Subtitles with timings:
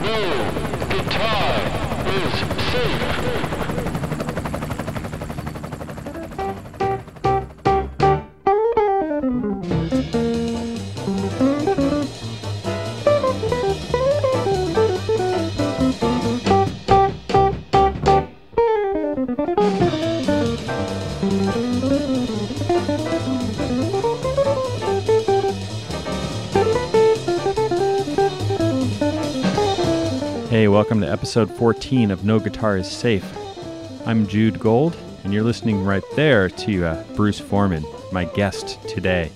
[0.00, 0.58] Hey,
[31.28, 33.22] episode 14 of No Guitar is Safe.
[34.06, 39.28] I'm Jude Gold, and you're listening right there to uh, Bruce Forman, my guest today.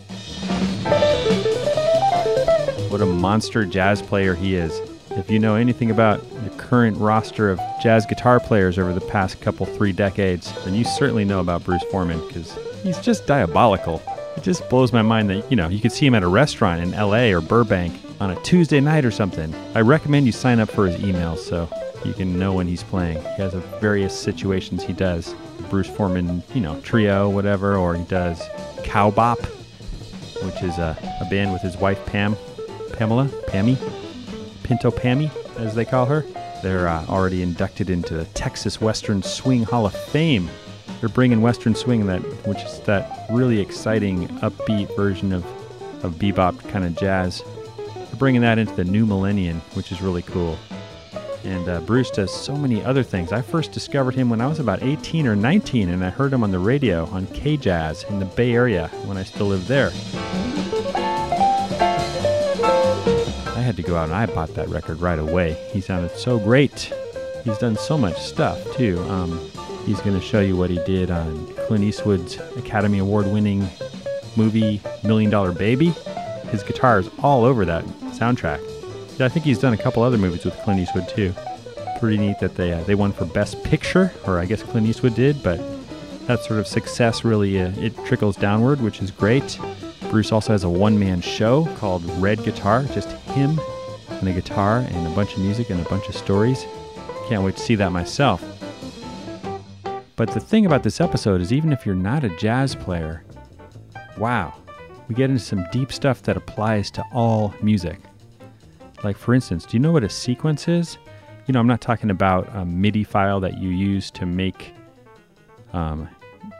[2.88, 4.72] What a monster jazz player he is.
[5.10, 9.42] If you know anything about the current roster of jazz guitar players over the past
[9.42, 14.00] couple, three decades, then you certainly know about Bruce Forman because he's just diabolical.
[14.38, 16.80] It just blows my mind that, you know, you could see him at a restaurant
[16.80, 19.52] in LA or Burbank on a Tuesday night or something.
[19.74, 21.68] I recommend you sign up for his emails so
[22.04, 23.16] you can know when he's playing.
[23.16, 25.34] He has various situations he does.
[25.68, 28.40] Bruce Forman, you know, trio, whatever, or he does
[28.84, 29.44] Cowbop,
[30.44, 32.36] which is a, a band with his wife Pam,
[32.92, 33.76] Pamela, Pammy,
[34.62, 36.24] Pinto Pammy, as they call her.
[36.62, 40.48] They're uh, already inducted into the Texas Western Swing Hall of Fame.
[41.00, 45.44] They're bringing Western Swing, that which is that really exciting, upbeat version of,
[46.04, 47.42] of bebop kind of jazz.
[48.22, 50.56] Bringing that into the new millennium, which is really cool.
[51.42, 53.32] And uh, Bruce does so many other things.
[53.32, 56.44] I first discovered him when I was about 18 or 19, and I heard him
[56.44, 59.90] on the radio on KJAZ in the Bay Area when I still lived there.
[63.44, 65.54] I had to go out and I bought that record right away.
[65.72, 66.94] He sounded so great.
[67.42, 69.00] He's done so much stuff too.
[69.08, 69.36] Um,
[69.84, 73.68] he's going to show you what he did on Clint Eastwood's Academy Award winning
[74.36, 75.88] movie Million Dollar Baby.
[76.52, 77.84] His guitar is all over that
[78.22, 78.60] soundtrack.
[79.20, 81.34] I think he's done a couple other movies with Clint Eastwood too.
[82.00, 85.14] Pretty neat that they uh, they won for Best Picture, or I guess Clint Eastwood
[85.14, 85.60] did, but
[86.26, 89.58] that sort of success really uh, it trickles downward, which is great.
[90.10, 93.60] Bruce also has a one-man show called Red Guitar, just him
[94.08, 96.66] and a guitar and a bunch of music and a bunch of stories.
[97.28, 98.42] Can't wait to see that myself.
[100.16, 103.24] But the thing about this episode is, even if you're not a jazz player,
[104.18, 104.54] wow,
[105.08, 107.98] we get into some deep stuff that applies to all music.
[109.04, 110.98] Like, for instance, do you know what a sequence is?
[111.46, 114.72] You know, I'm not talking about a MIDI file that you use to make
[115.72, 116.08] um,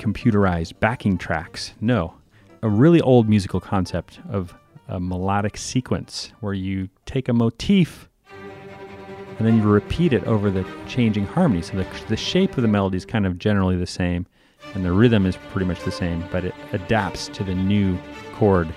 [0.00, 1.75] computerized backing tracks.
[1.80, 2.14] No,
[2.62, 4.54] a really old musical concept of
[4.88, 8.08] a melodic sequence where you take a motif
[9.38, 11.62] and then you repeat it over the changing harmony.
[11.62, 14.26] So the, the shape of the melody is kind of generally the same,
[14.74, 17.98] and the rhythm is pretty much the same, but it adapts to the new
[18.34, 18.69] chord.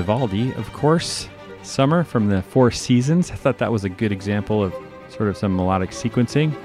[0.00, 1.28] Vivaldi, of course.
[1.62, 3.30] Summer from the Four Seasons.
[3.30, 4.74] I thought that was a good example of
[5.10, 6.56] sort of some melodic sequencing.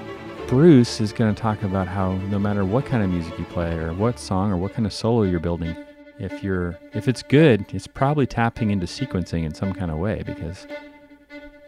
[0.48, 3.74] Bruce is going to talk about how no matter what kind of music you play
[3.74, 5.76] or what song or what kind of solo you're building,
[6.18, 10.22] if you're if it's good, it's probably tapping into sequencing in some kind of way
[10.24, 10.66] because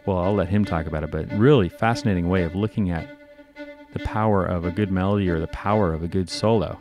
[0.07, 3.07] well, I'll let him talk about it, but really fascinating way of looking at
[3.93, 6.79] the power of a good melody or the power of a good solo.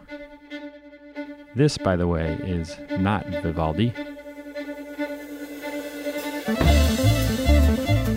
[1.54, 3.93] This, by the way, is not Vivaldi.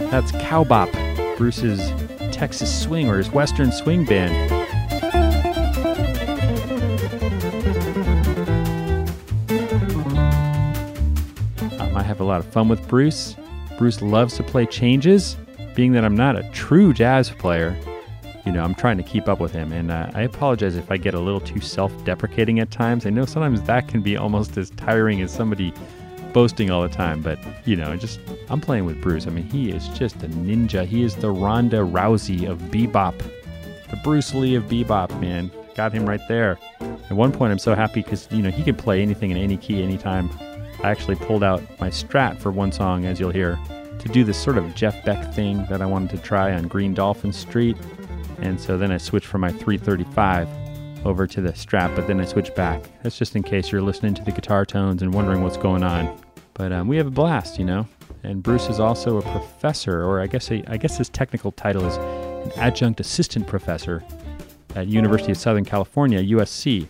[0.10, 0.92] That's Cowbop,
[1.38, 1.92] Bruce's
[2.32, 4.52] Texas swing or his Western swing band.
[11.80, 13.36] Um, I have a lot of fun with Bruce.
[13.78, 15.38] Bruce loves to play changes.
[15.76, 17.78] Being that I'm not a true jazz player,
[18.46, 20.98] you know, I'm trying to keep up with him, and uh, I apologize if I
[20.98, 23.06] get a little too self-deprecating at times.
[23.06, 25.74] I know sometimes that can be almost as tiring as somebody
[26.34, 28.20] boasting all the time, but you know, just
[28.50, 29.28] I'm playing with Bruce.
[29.28, 30.86] I mean, he is just a ninja.
[30.86, 33.18] He is the Ronda Rousey of bebop,
[33.90, 35.20] the Bruce Lee of bebop.
[35.20, 36.58] Man, got him right there.
[36.80, 39.58] At one point, I'm so happy because you know he can play anything in any
[39.58, 40.30] key, anytime.
[40.84, 43.60] I actually pulled out my Strat for one song, as you'll hear,
[44.00, 46.94] to do this sort of Jeff Beck thing that I wanted to try on Green
[46.94, 47.78] Dolphin Street.
[48.40, 50.48] And so then I switched from my 335
[51.06, 52.84] over to the Strat, but then I switched back.
[53.04, 56.20] That's just in case you're listening to the guitar tones and wondering what's going on.
[56.54, 57.88] But um, we have a blast, you know.
[58.24, 61.86] And Bruce is also a professor, or I guess a, I guess his technical title
[61.86, 64.04] is an adjunct assistant professor
[64.76, 66.88] at University of Southern California, USC.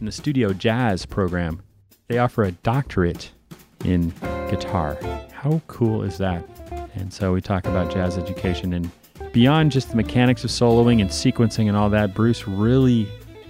[0.00, 1.62] in the Studio Jazz program.
[2.08, 3.30] They offer a doctorate
[3.84, 4.10] in
[4.50, 4.98] guitar.
[5.32, 6.44] How cool is that?
[6.94, 8.90] And so we talk about jazz education and
[9.32, 13.06] beyond just the mechanics of soloing and sequencing and all that, Bruce really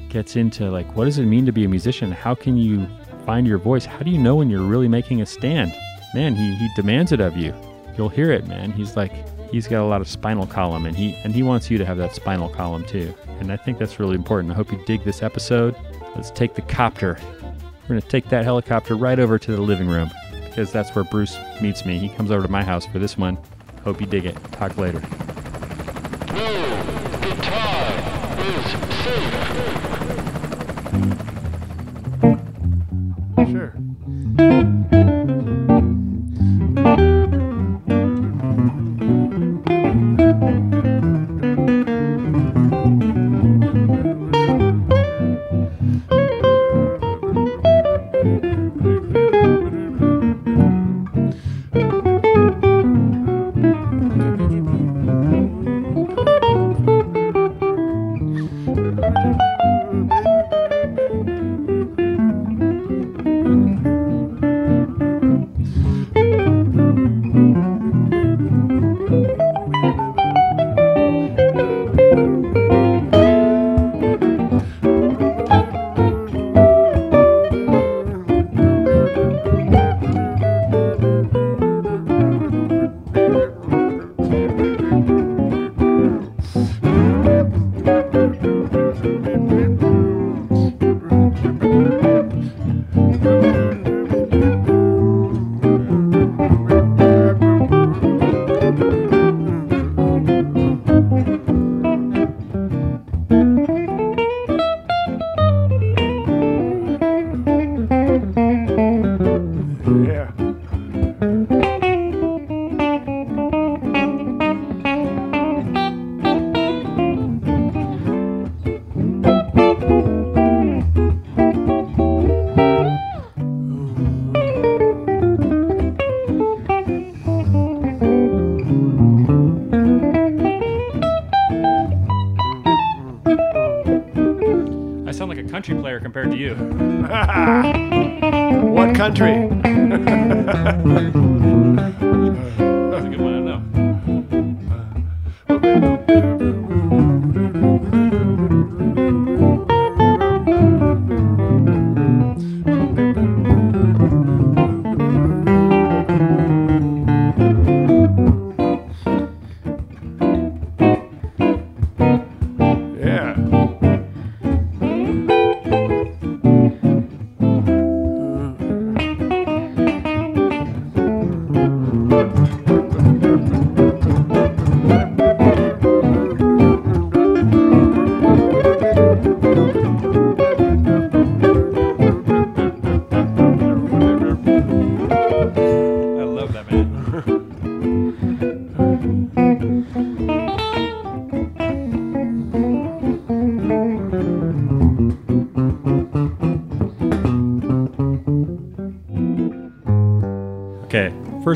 [0.09, 2.11] gets into like what does it mean to be a musician?
[2.11, 2.87] How can you
[3.27, 3.85] find your voice?
[3.85, 5.75] How do you know when you're really making a stand?
[6.15, 7.53] Man, he, he demands it of you.
[7.99, 8.73] You'll hear it, man.
[8.73, 9.13] He's like
[9.51, 11.99] he's got a lot of spinal column and he and he wants you to have
[11.99, 13.13] that spinal column too.
[13.41, 14.53] And I think that's really important.
[14.53, 15.75] I hope you dig this episode.
[16.15, 17.19] Let's take the copter.
[17.83, 20.11] We're going to take that helicopter right over to the living room
[20.45, 21.99] because that's where Bruce meets me.
[21.99, 23.39] He comes over to my house for this one.
[23.85, 24.35] Hope you dig it.
[24.53, 25.01] Talk later.
[26.33, 27.93] No guitar
[28.41, 28.65] is
[29.05, 29.46] safe.
[33.53, 33.86] Sure.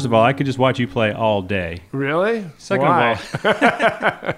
[0.01, 1.81] First of all, I could just watch you play all day.
[1.93, 2.47] Really?
[2.57, 3.11] Second Why?
[3.13, 4.35] of all,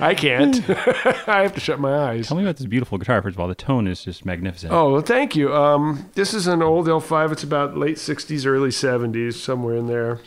[0.06, 0.56] I can't.
[1.26, 2.28] I have to shut my eyes.
[2.28, 3.22] tell me about this beautiful guitar.
[3.22, 4.70] First of all, the tone is just magnificent.
[4.70, 5.54] Oh, well, thank you.
[5.54, 7.32] Um, this is an old L5.
[7.32, 10.20] It's about late 60s, early 70s, somewhere in there.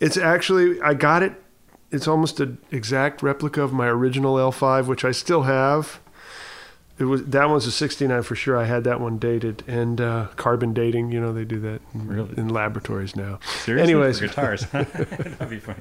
[0.00, 1.40] It's actually, I got it.
[1.92, 6.00] It's almost an exact replica of my original L5, which I still have.
[6.98, 8.56] It was that one's a 69 for sure.
[8.56, 11.10] I had that one dated and uh, carbon dating.
[11.10, 12.34] You know they do that in, Really?
[12.36, 13.40] in laboratories now.
[13.64, 13.92] Seriously?
[13.94, 14.20] anyways.
[14.20, 14.66] For guitars.
[14.72, 15.78] That'd be funny.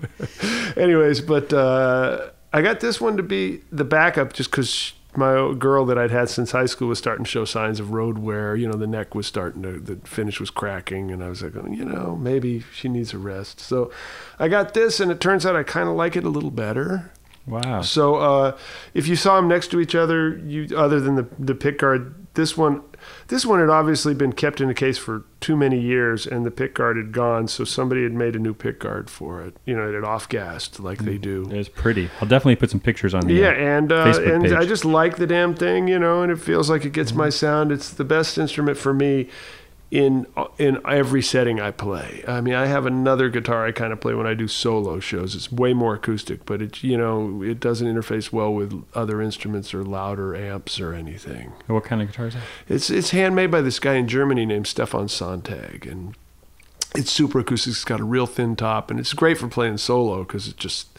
[0.75, 5.86] Anyways, but uh, I got this one to be the backup just because my girl
[5.86, 8.55] that I'd had since high school was starting to show signs of road wear.
[8.55, 11.53] You know, the neck was starting to, the finish was cracking, and I was like,
[11.53, 13.60] you know, maybe she needs a rest.
[13.60, 13.91] So
[14.39, 17.12] I got this, and it turns out I kind of like it a little better.
[17.46, 17.82] Wow.
[17.82, 18.58] So uh,
[18.94, 22.16] if you saw them next to each other, you other than the the pick guard,
[22.36, 22.82] this one,
[23.28, 26.52] this one had obviously been kept in a case for too many years, and the
[26.52, 27.50] pick guard had gone.
[27.50, 29.58] So somebody had made a new pick guard for it.
[29.66, 31.48] You know, it had off gassed like they do.
[31.52, 32.10] It's pretty.
[32.22, 34.54] I'll definitely put some pictures on the Yeah, uh, and uh, Facebook and page.
[34.54, 37.30] I just like the damn thing, you know, and it feels like it gets my
[37.30, 37.72] sound.
[37.74, 39.28] It's the best instrument for me.
[39.94, 40.26] In
[40.58, 42.24] in every setting I play.
[42.28, 45.36] I mean, I have another guitar I kind of play when I do solo shows.
[45.36, 49.72] It's way more acoustic, but it you know it doesn't interface well with other instruments
[49.72, 51.54] or louder amps or anything.
[51.68, 52.42] What kind of guitar is that?
[52.68, 56.16] It's it's handmade by this guy in Germany named Stefan Sonntag, and
[56.96, 57.74] it's super acoustic.
[57.74, 60.98] It's got a real thin top, and it's great for playing solo because it just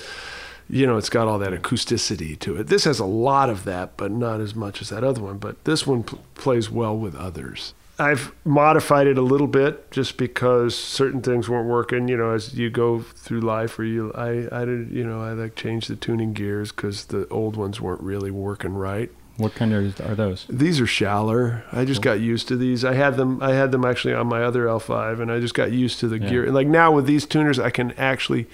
[0.70, 2.68] you know, it's got all that acousticity to it.
[2.68, 5.38] This has a lot of that, but not as much as that other one.
[5.38, 7.74] But this one pl- plays well with others.
[7.98, 12.08] I've modified it a little bit just because certain things weren't working.
[12.08, 15.32] You know, as you go through life, or you, I, I did, you know, I
[15.32, 19.10] like changed the tuning gears because the old ones weren't really working right.
[19.36, 20.46] What kind of are those?
[20.48, 21.64] These are shallower.
[21.72, 22.84] I just got used to these.
[22.84, 23.42] I had them.
[23.42, 26.20] I had them actually on my other L5, and I just got used to the
[26.20, 26.28] Yeah.
[26.30, 26.52] gear.
[26.52, 28.46] Like now with these tuners, I can actually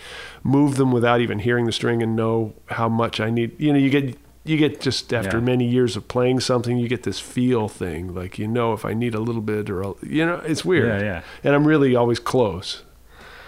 [0.43, 3.61] move them without even hearing the string and know how much I need.
[3.61, 5.45] You know, you get you get just after yeah.
[5.45, 8.15] many years of playing something, you get this feel thing.
[8.15, 11.01] Like you know, if I need a little bit or you know, it's weird.
[11.01, 11.23] Yeah, yeah.
[11.45, 12.83] And I'm really always close.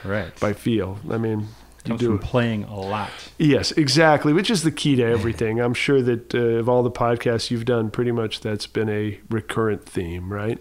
[0.05, 0.39] Right.
[0.41, 0.99] By feel.
[1.11, 1.49] I mean,
[1.85, 3.11] you do playing a lot.
[3.39, 4.33] Yes, exactly.
[4.33, 5.61] Which is the key to everything.
[5.61, 9.21] I'm sure that uh, of all the podcasts you've done, pretty much that's been a
[9.31, 10.59] recurrent theme, right?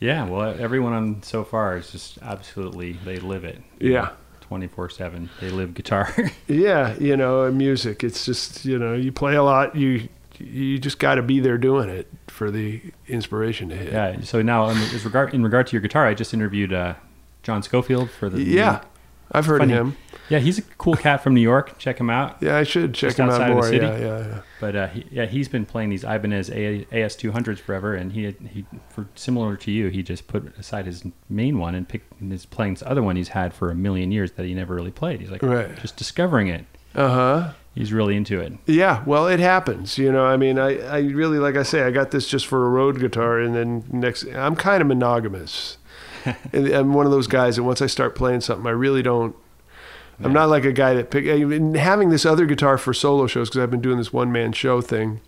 [0.00, 0.28] Yeah.
[0.28, 3.62] Well, everyone on so far is just absolutely they live it.
[3.78, 4.00] Yeah.
[4.00, 4.10] Know?
[4.52, 5.30] 24 7.
[5.40, 6.14] They live guitar.
[6.46, 8.04] yeah, you know, music.
[8.04, 11.56] It's just, you know, you play a lot, you you just got to be there
[11.56, 13.94] doing it for the inspiration to hit.
[13.94, 14.20] Yeah.
[14.20, 16.96] So now, um, in regard in regard to your guitar, I just interviewed uh,
[17.42, 18.42] John Scofield for the.
[18.42, 18.82] Yeah,
[19.30, 19.96] I've heard funny, him.
[20.32, 21.76] Yeah, he's a cool cat from New York.
[21.78, 22.38] Check him out.
[22.40, 23.62] Yeah, I should check Just him out outside of the more.
[23.64, 23.84] city?
[23.86, 24.40] Yeah, yeah, yeah.
[24.60, 29.06] But uh, he, yeah, he's been playing these Ibanez AS200s forever, and he he for
[29.14, 32.74] similar to you, he just put aside his main one and picked and is playing
[32.74, 35.20] this other one he's had for a million years that he never really played.
[35.20, 35.76] He's like Right.
[35.80, 36.64] just discovering it.
[36.94, 37.50] Uh huh.
[37.74, 38.52] He's really into it.
[38.66, 39.96] Yeah, well, it happens.
[39.98, 42.66] You know, I mean, I, I really, like I say, I got this just for
[42.66, 45.78] a road guitar, and then next, I'm kind of monogamous.
[46.52, 49.34] I'm one of those guys that once I start playing something, I really don't.
[50.22, 51.24] I'm not like a guy that pick.
[51.76, 54.80] Having this other guitar for solo shows because I've been doing this one man show
[54.80, 55.20] thing.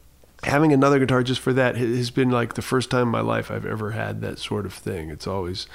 [0.43, 3.51] Having another guitar just for that has been like the first time in my life
[3.51, 5.09] I've ever had that sort of thing.
[5.09, 5.67] It's always,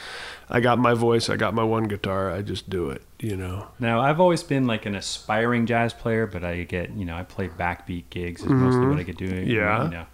[0.48, 3.02] I got my voice, I got my one guitar, I just do it.
[3.20, 3.68] You know.
[3.80, 7.24] Now I've always been like an aspiring jazz player, but I get you know I
[7.24, 9.48] play backbeat gigs is mostly what I get doing.
[9.48, 9.50] Mm-hmm.
[9.50, 9.84] Yeah.
[9.86, 10.06] You know,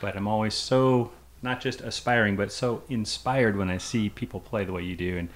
[0.00, 1.12] but I'm always so
[1.42, 5.18] not just aspiring, but so inspired when I see people play the way you do,
[5.18, 5.28] and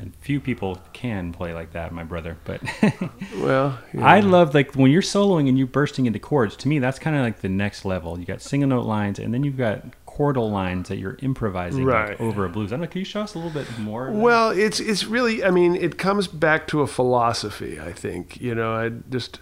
[0.00, 1.92] and few people can play like that.
[1.92, 2.60] My brother, but.
[3.36, 4.04] Well, yeah.
[4.04, 6.56] I love like when you're soloing and you're bursting into chords.
[6.56, 8.18] To me, that's kind of like the next level.
[8.18, 12.20] You got single note lines, and then you've got chordal lines that you're improvising like,
[12.20, 12.72] over a blues.
[12.72, 12.86] I don't know.
[12.88, 14.08] Can you show us a little bit more?
[14.08, 14.20] of that?
[14.20, 15.42] Well, it's it's really.
[15.42, 17.80] I mean, it comes back to a philosophy.
[17.80, 18.74] I think you know.
[18.74, 19.40] I just,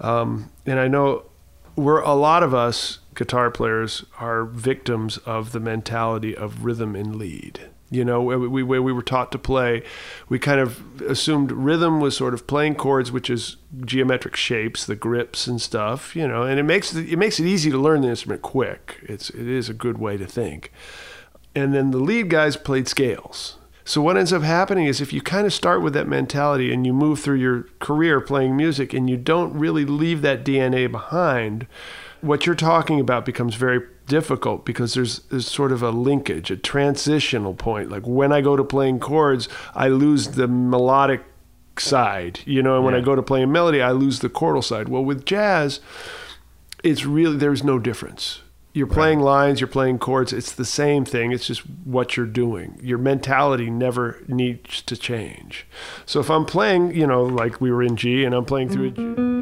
[0.00, 1.24] um, and I know
[1.76, 7.16] we're a lot of us guitar players are victims of the mentality of rhythm and
[7.16, 7.69] lead.
[7.92, 9.82] You know, where we, where we were taught to play,
[10.28, 14.94] we kind of assumed rhythm was sort of playing chords, which is geometric shapes, the
[14.94, 16.14] grips and stuff.
[16.14, 18.98] You know, and it makes it, it makes it easy to learn the instrument quick.
[19.02, 20.70] It's it is a good way to think
[21.54, 23.56] and then the lead guys played scales.
[23.84, 26.86] So what ends up happening is if you kind of start with that mentality and
[26.86, 31.66] you move through your career playing music and you don't really leave that DNA behind,
[32.20, 36.56] what you're talking about becomes very difficult because there's, there's sort of a linkage, a
[36.56, 37.90] transitional point.
[37.90, 41.22] Like when I go to playing chords, I lose the melodic
[41.78, 44.88] side, you know, and when I go to playing melody, I lose the chordal side.
[44.88, 45.80] Well, with jazz,
[46.82, 48.40] it's really there's no difference.
[48.72, 50.32] You're playing lines, you're playing chords.
[50.32, 51.32] It's the same thing.
[51.32, 52.78] It's just what you're doing.
[52.80, 55.66] Your mentality never needs to change.
[56.06, 58.86] So if I'm playing, you know, like we were in G, and I'm playing through
[58.86, 59.39] a G.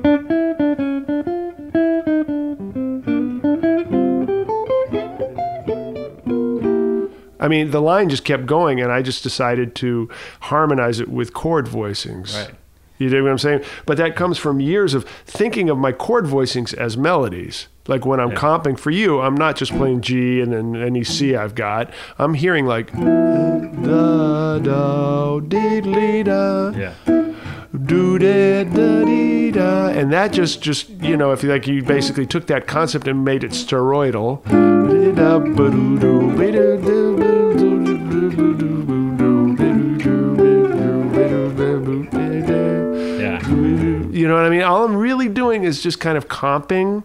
[7.41, 10.09] I mean, the line just kept going, and I just decided to
[10.41, 12.35] harmonize it with chord voicings.
[12.35, 12.55] Right.
[12.99, 13.63] You dig what I'm saying?
[13.87, 17.69] But that comes from years of thinking of my chord voicings as melodies.
[17.87, 18.39] Like when I'm Yeah.
[18.39, 21.93] comping for you, I'm not just playing G and then any C I've got.
[22.19, 26.93] I'm hearing like da da dee da yeah.
[27.73, 31.83] Do da da dee da, and that just just you know if you like you
[31.83, 34.43] basically took that concept and made it steroidal.
[43.21, 43.49] Yeah.
[44.11, 44.63] You know what I mean?
[44.63, 47.05] All I'm really doing is just kind of comping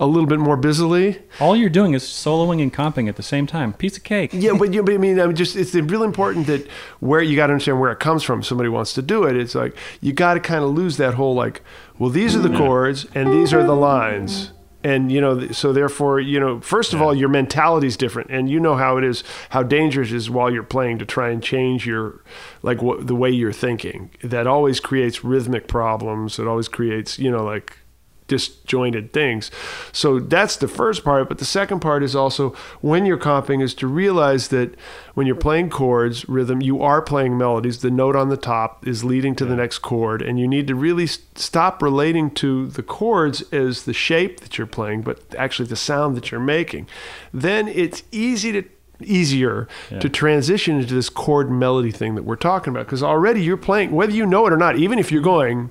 [0.00, 1.22] a little bit more busily.
[1.40, 3.72] All you're doing is soloing and comping at the same time.
[3.72, 4.30] Piece of cake.
[4.32, 6.66] Yeah, but, you, but I mean, I'm just it's really important that
[7.00, 8.42] where you got to understand where it comes from.
[8.42, 9.36] Somebody wants to do it.
[9.36, 11.62] It's like you got to kind of lose that whole like,
[11.98, 14.50] well, these are the chords and these are the lines.
[14.82, 18.50] and you know so therefore you know first of all your mentality is different and
[18.50, 21.42] you know how it is how dangerous it is while you're playing to try and
[21.42, 22.22] change your
[22.62, 27.30] like what the way you're thinking that always creates rhythmic problems it always creates you
[27.30, 27.78] know like
[28.26, 29.50] disjointed things.
[29.92, 32.50] So that's the first part but the second part is also
[32.80, 34.74] when you're comping is to realize that
[35.14, 37.80] when you're playing chords rhythm you are playing melodies.
[37.80, 40.74] The note on the top is leading to the next chord and you need to
[40.74, 45.76] really stop relating to the chords as the shape that you're playing but actually the
[45.76, 46.88] sound that you're making.
[47.32, 48.64] Then it's easy to
[49.00, 49.68] easier
[50.00, 53.90] to transition into this chord melody thing that we're talking about because already you're playing
[53.90, 55.70] whether you know it or not even if you're going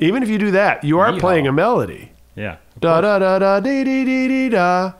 [0.00, 1.20] even if you do that you are Yeehaw.
[1.20, 2.56] playing a melody Yeah.
[2.80, 4.92] da da da da dee dee dee dee da.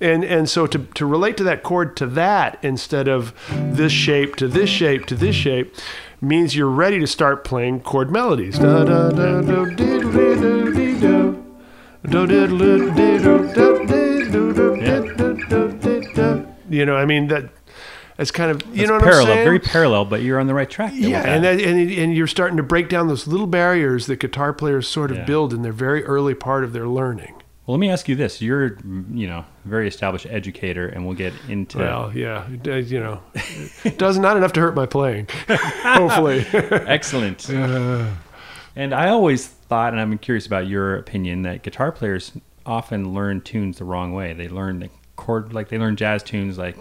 [0.00, 4.36] And and so to to relate to that chord to that instead of this shape
[4.36, 5.74] to this shape to this shape
[6.20, 8.58] means you're ready to start playing chord melodies.
[8.58, 11.44] Da da da do diddle diddle dee do.
[12.10, 16.46] Do dee do do dee do do dee do do dee do.
[16.68, 17.44] You know, I mean that
[18.18, 19.44] it's kind of you It's know what parallel, I'm saying?
[19.46, 20.92] very parallel, but you're on the right track.
[20.94, 24.52] Yeah, and, that, and and you're starting to break down those little barriers that guitar
[24.52, 25.24] players sort of Yeah.
[25.24, 27.34] build in their very early part of their learning.
[27.66, 31.16] well, let me ask you this: You're, mm, you know, very established educator, and we'll
[31.16, 31.78] get into.
[31.78, 33.20] Well, yeah, uh, you know,
[33.96, 35.26] does not enough to hurt my playing.
[35.48, 37.48] Hopefully, Excellent.
[38.76, 42.32] and I always thought, and I'm curious about your opinion, that guitar players
[42.64, 44.32] often learn tunes the wrong way.
[44.32, 46.76] They learn the chord, like they learn jazz tunes, like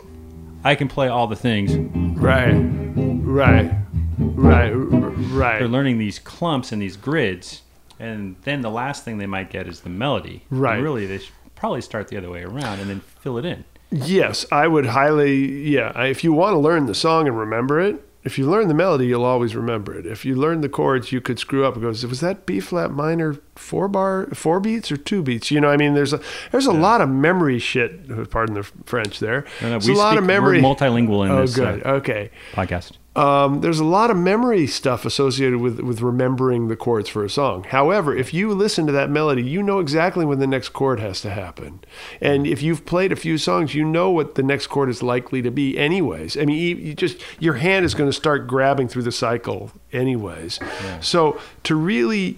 [0.65, 1.75] I can play all the things.
[2.17, 3.71] right, right,
[4.17, 7.61] right, right, They're learning these clumps and these grids,
[7.99, 10.43] and then the last thing they might get is the melody.
[10.49, 10.81] And Right.
[10.81, 13.63] really, they should probably start the other way around and then fill it in.
[13.91, 15.69] Yes, I would highly.
[15.69, 18.73] Yeah, if you want to learn the song and remember it, if you learn the
[18.73, 20.05] melody, you'll always remember it.
[20.07, 21.77] If you learn the chords, you could screw up.
[21.77, 25.51] It goes, was that B flat minor four bar, four beats or two beats?
[25.51, 26.19] You know, I mean, there's a
[26.51, 28.29] there's a lot of memory shit.
[28.31, 29.45] Pardon the French there.
[29.61, 30.61] No, no, There's a lot speak- of memory.
[30.61, 31.85] We're multilingual in oh, this good.
[31.85, 32.31] uh, okay.
[32.53, 32.93] podcast.
[33.15, 37.29] Um, there's a lot of memory stuff associated with, with remembering the chords for a
[37.29, 37.63] song.
[37.63, 41.21] However, if you listen to that melody, you know exactly when the next chord has
[41.21, 41.79] to happen.
[42.19, 45.41] And if you've played a few songs, you know what the next chord is likely
[45.43, 46.35] to be, anyways.
[46.35, 49.71] I mean, you, you just your hand is going to start grabbing through the cycle,
[49.93, 50.59] anyways.
[50.99, 52.37] So to really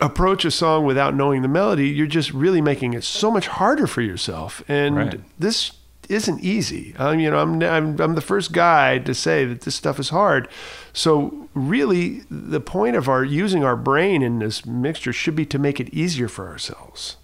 [0.00, 3.86] approach a song without knowing the melody, you're just really making it so much harder
[3.86, 4.62] for yourself.
[4.68, 5.20] And Right.
[5.38, 5.70] this
[6.10, 6.94] isn't easy.
[6.96, 10.10] Um, you know, I'm, I'm I'm the first guy to say that this stuff is
[10.10, 10.48] hard.
[10.92, 15.58] So really, the point of our using our brain in this mixture should be to
[15.58, 17.16] make it easier for ourselves.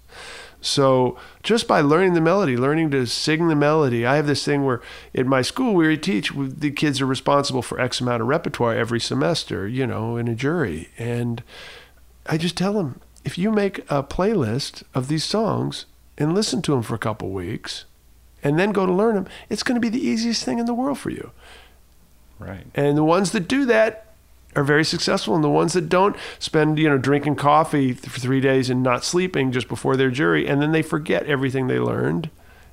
[0.63, 4.63] So just by learning the melody, learning to sing the melody, I have this thing
[4.63, 8.27] where in my school where we teach, the kids are responsible for X amount of
[8.27, 11.41] repertoire every semester, you know, in a jury, and
[12.27, 15.85] I just tell them if you make a playlist of these songs
[16.17, 17.85] and listen to them for a couple weeks,
[18.43, 20.73] and then go to learn them, it's going to be the easiest thing in the
[20.73, 21.31] world for you.
[22.39, 22.65] Right.
[22.73, 24.07] And the ones that do that
[24.55, 28.41] are very successful, and the ones that don't spend, you know, drinking coffee for three
[28.41, 32.29] days and not sleeping just before their jury, and then they forget everything they learned,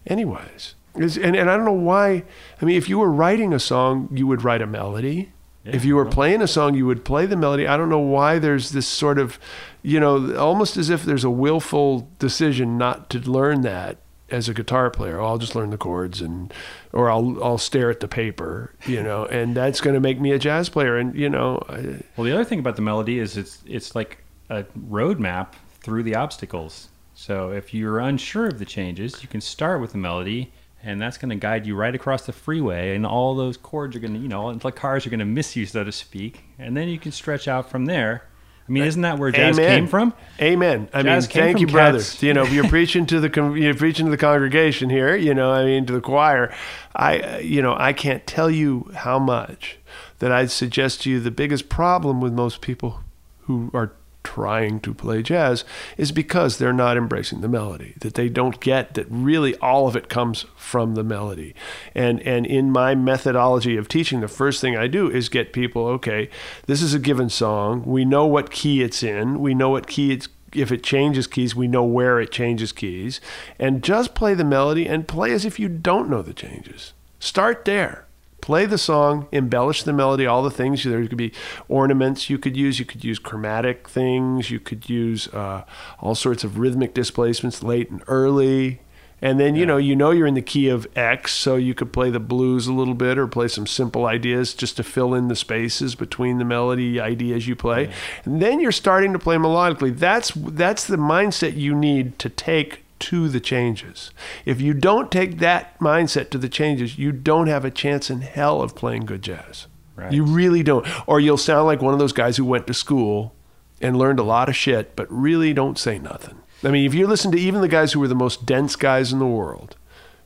[0.07, 0.75] anyways.
[0.97, 2.25] It's- And, and I don't know why.
[2.61, 5.31] I mean, if you were writing a song, you would write a melody.
[5.65, 7.67] if you were playing a song, you would play the melody.
[7.67, 9.39] I don't know why there's this sort of,
[9.83, 13.99] you know, almost as if there's a willful decision not to learn that
[14.31, 15.21] as a guitar player.
[15.21, 16.53] Oh, I'll just learn the chords and,
[16.93, 20.33] or I'll I'll stare at the paper, you know, and that's going to make me
[20.33, 20.97] a jazz player.
[20.97, 24.19] And you know, I, Well, the other thing about the melody is it's it's like
[24.51, 26.89] a roadmap through the obstacles.
[27.15, 30.53] So if you're unsure of the changes, you can start with the melody,
[30.85, 33.99] and that's going to guide you right across the freeway, and all those chords are
[33.99, 36.77] going to, you know, the cars are going to miss you, so to speak, and
[36.77, 38.23] then you can stretch out from there.
[38.69, 39.79] I mean, isn't that where jazz Amen.
[39.79, 40.13] came from?
[40.41, 40.89] Amen.
[40.93, 42.03] I Jazz mean, thank you, brother.
[42.21, 45.17] You know, you're preaching to the you're preaching to the congregation here.
[45.17, 46.55] You know, I mean, to the choir.
[46.95, 49.79] I, you know, I can't tell you how much
[50.19, 53.01] that I'd suggest to you the biggest problem with most people
[53.43, 53.93] who are
[54.29, 55.65] trying to play jazz
[55.97, 59.97] is because they're not embracing the melody that they don't get that really all of
[59.97, 61.55] it comes from the melody.
[61.95, 65.87] And and in my methodology of teaching the first thing I do is get people
[65.87, 66.29] okay
[66.67, 67.83] this is a given song.
[67.87, 69.41] We know what key it's in.
[69.41, 73.23] We know what key it's if it changes keys we know where it changes keys.
[73.59, 76.93] And just play the melody and play as if you don't know the changes.
[77.19, 78.08] Start there
[78.49, 80.83] play the song, embellish the melody, all the things.
[80.83, 81.35] There could be
[81.69, 82.79] ornaments you could use.
[82.79, 84.51] You could use chromatic things.
[84.51, 85.65] You could use uh,
[86.01, 88.81] all sorts of rhythmic displacements, late and early.
[89.21, 91.93] And then you know you know you're in the key of X, so you could
[91.93, 95.29] play the blues a little bit or play some simple ideas just to fill in
[95.29, 97.93] the spaces between the melody ideas you play.
[98.25, 99.95] And then you're starting to play melodically.
[99.95, 104.11] That's that's the mindset you need to take to the changes.
[104.45, 108.21] If you don't take that mindset to the changes, you don't have a chance in
[108.21, 109.67] hell of playing good jazz.
[109.97, 110.13] Right.
[110.13, 110.87] You really don't.
[111.09, 113.35] Or you'll sound like one of those guys who went to school
[113.81, 116.39] and learned a lot of shit, but really don't say nothing.
[116.65, 119.13] I mean, if you listen to even the guys who were the most dense guys
[119.13, 119.77] in the world,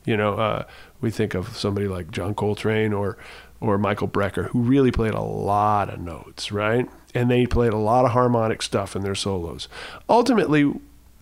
[0.05, 0.65] you know, uh,
[1.01, 3.17] we think of somebody like John Coltrane or
[3.59, 6.89] or Michael Brecker, who really played a lot of notes, right?
[7.15, 9.69] And they played a lot of harmonic stuff in their solos.
[10.09, 10.73] Ultimately,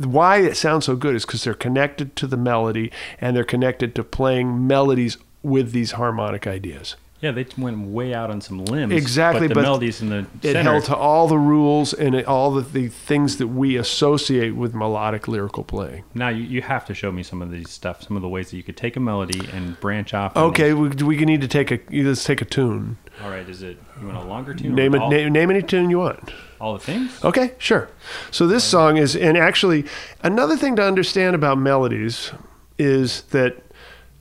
[0.05, 3.95] why it sounds so good is because they're connected to the melody and they're connected
[3.95, 6.95] to playing melodies with these harmonic ideas.
[7.19, 8.93] Yeah, they went way out on some limbs.
[8.93, 10.63] Exactly, but the but melodies in the It center.
[10.63, 14.73] held to all the rules and it, all the, the things that we associate with
[14.73, 16.03] melodic lyrical playing.
[16.15, 18.49] now you, you have to show me some of these stuff, some of the ways
[18.49, 20.35] that you could take a melody and branch off.
[20.35, 22.97] Okay, we, we need to take a let's take a tune.
[23.23, 23.47] All right.
[23.47, 24.71] Is it you want a longer tune?
[24.71, 26.31] or Name all, Name, name any tune you want.
[26.61, 27.23] All the things.
[27.25, 27.89] Okay, sure.
[28.29, 29.85] So this song is, and actually,
[30.21, 32.31] another thing to understand about melodies
[32.77, 33.57] is that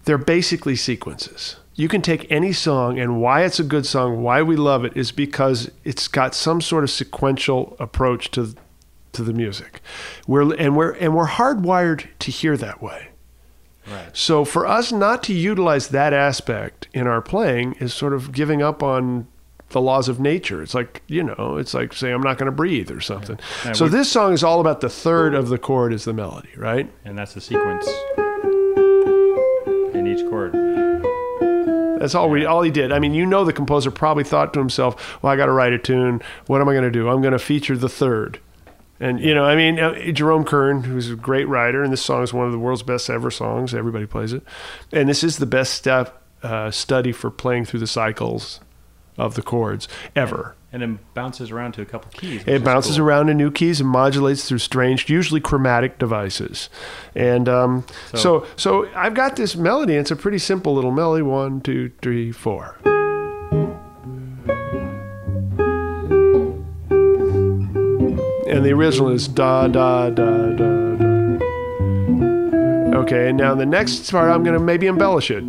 [0.05, 1.57] they're basically sequences.
[1.75, 4.97] You can take any song, and why it's a good song, why we love it,
[4.97, 8.55] is because it's got some sort of sequential approach to
[9.13, 9.81] to the music.
[10.27, 13.09] We're and we're and we're hardwired to hear that way.
[13.87, 14.17] Right.
[14.17, 18.63] So for us not to utilize that aspect in our playing is sort of giving
[18.63, 19.27] up on
[19.71, 20.63] the laws of nature.
[20.63, 23.39] It's like, you know, it's like saying I'm not going to breathe or something.
[23.65, 26.51] Yeah, so this song is all about the third of the chord is the melody,
[26.57, 26.91] right?
[27.05, 27.87] And that's the sequence
[29.95, 30.55] in each chord.
[32.01, 32.93] That's all we all he did.
[32.93, 35.75] I mean, you know the composer probably thought to himself, "Well, I got to write
[35.75, 36.23] a tune.
[36.47, 37.09] What am I going to do?
[37.09, 38.41] I'm going to feature the third.
[38.99, 42.23] And you know, I mean, uh, Jerome Kern, who's a great writer, and this song
[42.23, 43.75] is one of the world's best ever songs.
[43.75, 44.43] Everybody plays it,
[44.93, 48.61] and this is the best step uh, study for playing through the cycles
[49.21, 50.55] of the chords ever.
[50.73, 52.43] And then bounces around to a couple keys.
[52.47, 53.07] It bounces cool.
[53.07, 56.69] around in new keys and modulates through strange, usually chromatic devices.
[57.15, 59.95] And um, So- so, so I've got this melody.
[59.95, 61.23] It's a pretty simple little melody.
[61.23, 62.77] One, two, three, four.
[68.53, 71.39] And the original is da da da da da.
[72.99, 75.45] Okay, and now the next part I'm gonna maybe embellish it.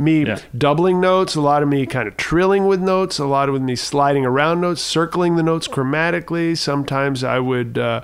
[0.00, 0.38] Me Yeah.
[0.56, 3.76] doubling notes, a lot of me kind of trilling with notes, a lot of me
[3.76, 6.56] sliding around notes, circling the notes chromatically.
[6.56, 8.00] Sometimes I would uh,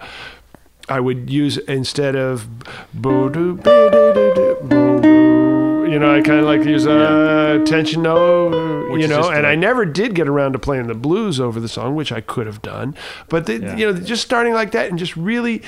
[0.88, 2.46] I would use instead of
[2.94, 6.70] boo doo boo doo doo doo boo boo, you know, I kind of like to
[6.70, 10.86] use a tension note, Which you know, and I never did get around to playing
[10.88, 12.94] the blues over the song, which I could have done.
[13.28, 13.76] But the, Yeah.
[13.76, 15.62] you know, just starting like that and just really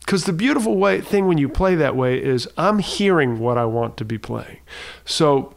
[0.00, 3.64] because the beautiful way thing when you play that way is I'm hearing what I
[3.64, 4.58] want to be playing.
[5.06, 5.54] So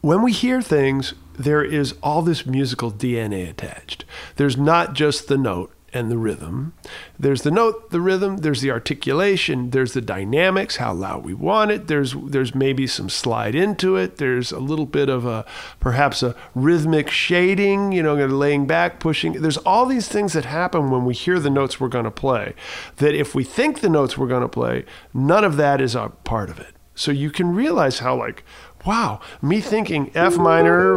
[0.00, 4.04] when we hear things, there is all this musical DNA attached.
[4.36, 6.72] There's not just the note and the rhythm.
[7.18, 11.70] There's the note, the rhythm, there's the articulation, there's the dynamics, how loud we want
[11.70, 11.88] it.
[11.88, 14.18] There's there's maybe some slide into it.
[14.18, 15.44] There's a little bit of a
[15.80, 19.32] perhaps a rhythmic shading, you know, laying back, pushing.
[19.32, 22.54] There's all these things that happen when we hear the notes we're going to play.
[22.96, 26.10] That if we think the notes we're going to play, none of that is a
[26.24, 26.74] part of it.
[26.94, 28.44] So you can realize how like
[28.86, 30.96] wow, me thinking F minor,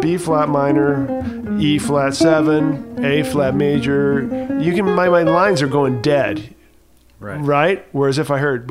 [0.00, 4.22] B flat minor, E flat 7, A flat major,
[4.60, 6.54] you can my my lines are going dead,
[7.20, 7.40] Right.
[7.40, 7.86] right?
[7.92, 8.66] Whereas if I heard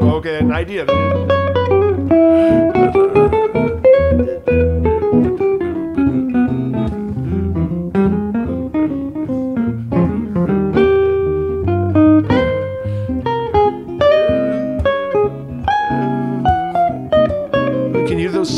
[0.00, 1.27] Okay, an idea.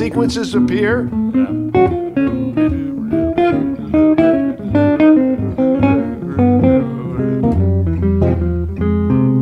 [0.00, 1.10] Sequences appear.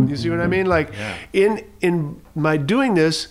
[0.09, 0.67] You see what I mean?
[0.67, 1.15] Like Yeah.
[1.33, 3.29] in in my doing this,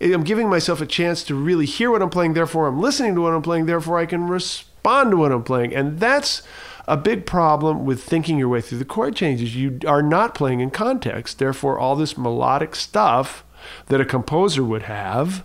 [0.00, 2.34] eh, I'm giving myself a chance to really hear what I'm playing.
[2.34, 3.66] Therefore, I'm listening to what I'm playing.
[3.66, 6.42] Therefore, I can respond to what I'm playing, and that's
[6.86, 9.56] a big problem with thinking your way through the chord changes.
[9.56, 11.38] You are not playing in context.
[11.38, 13.44] Therefore, all this melodic stuff
[13.86, 15.44] that a composer would have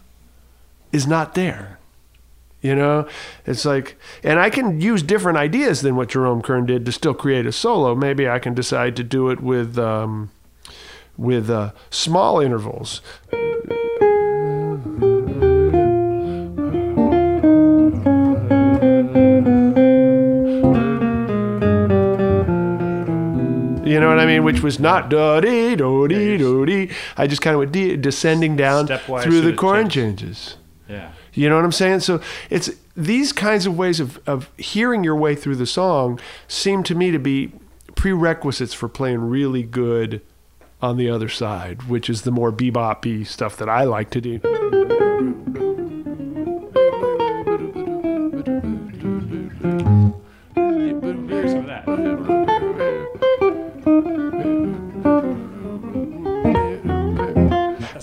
[0.95, 1.77] is not there.
[2.61, 3.07] You know,
[3.45, 7.13] it's like, and I can use different ideas than what Jerome Kern did to still
[7.13, 7.93] create a solo.
[7.93, 10.31] Maybe I can decide to do it with um,
[11.15, 13.01] with uh, small intervals.
[23.85, 24.43] You know what I mean?
[24.43, 26.89] Which was not da dee do dee do dee.
[27.15, 29.93] I just kind of went de- descending down Stepwise through the chord change.
[29.93, 30.57] changes.
[30.87, 31.11] Yeah.
[31.33, 32.01] You know what I'm saying?
[32.01, 36.83] So it's these kinds of ways of, of hearing your way through the song seem
[36.83, 37.51] to me to be
[37.95, 40.21] prerequisites for playing really good
[40.81, 45.54] on the other side, which is the more bebop stuff that I like to do.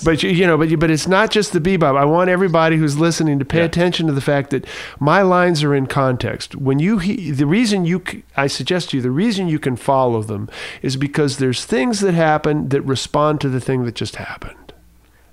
[0.05, 1.97] But you, you know, but you, but it's not just the bebop.
[1.97, 3.65] I want everybody who's listening to pay Yeah.
[3.65, 4.67] attention to the fact that
[4.99, 6.55] my lines are in context.
[6.57, 8.03] When you he, the reason you
[8.37, 10.49] I suggest to you the reason you can follow them
[10.83, 14.57] is because there's things that happen that respond to the thing that just happened.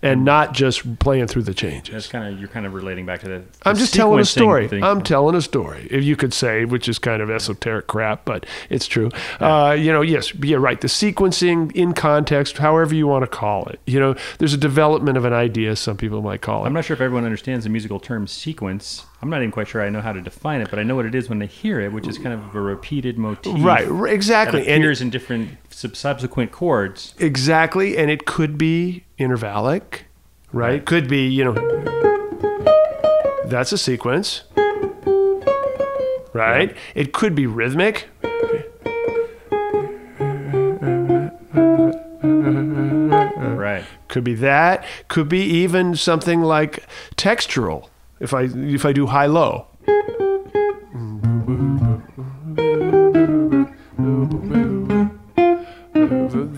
[0.01, 1.93] And not just playing through the changes.
[1.93, 3.43] That's kind of you're kind of relating back to the.
[3.63, 4.67] I'm just telling a story.
[4.67, 4.83] thing.
[4.83, 8.45] I'm telling a story, if you could say, which is kind of esoteric crap, but
[8.69, 9.09] it's true.
[9.39, 10.79] Uh, you know, yes, yeah, right.
[10.79, 13.79] The sequencing in context, however you want to call it.
[13.85, 15.75] You know, there's a development of an idea.
[15.75, 16.67] Some people might call it.
[16.67, 19.05] I'm not sure if everyone understands the musical term sequence.
[19.21, 21.05] I'm not even quite sure I know how to define it, but I know what
[21.05, 23.53] it is when they hear it, which is kind of a repeated motif.
[23.63, 27.13] right, r- That exactly, and appears in different subsequent chords.
[27.19, 30.03] exactly, and it could be intervallic,
[30.53, 30.69] right?
[30.71, 30.86] Right.
[30.86, 31.53] Could be, you know,
[33.45, 34.43] that's a sequence,
[36.34, 36.73] right?
[36.95, 38.08] It could be rhythmic.
[42.51, 43.84] Right.
[44.08, 44.84] Could be that.
[45.08, 47.89] Could be even something like textural.
[48.19, 49.67] If I if I do high low.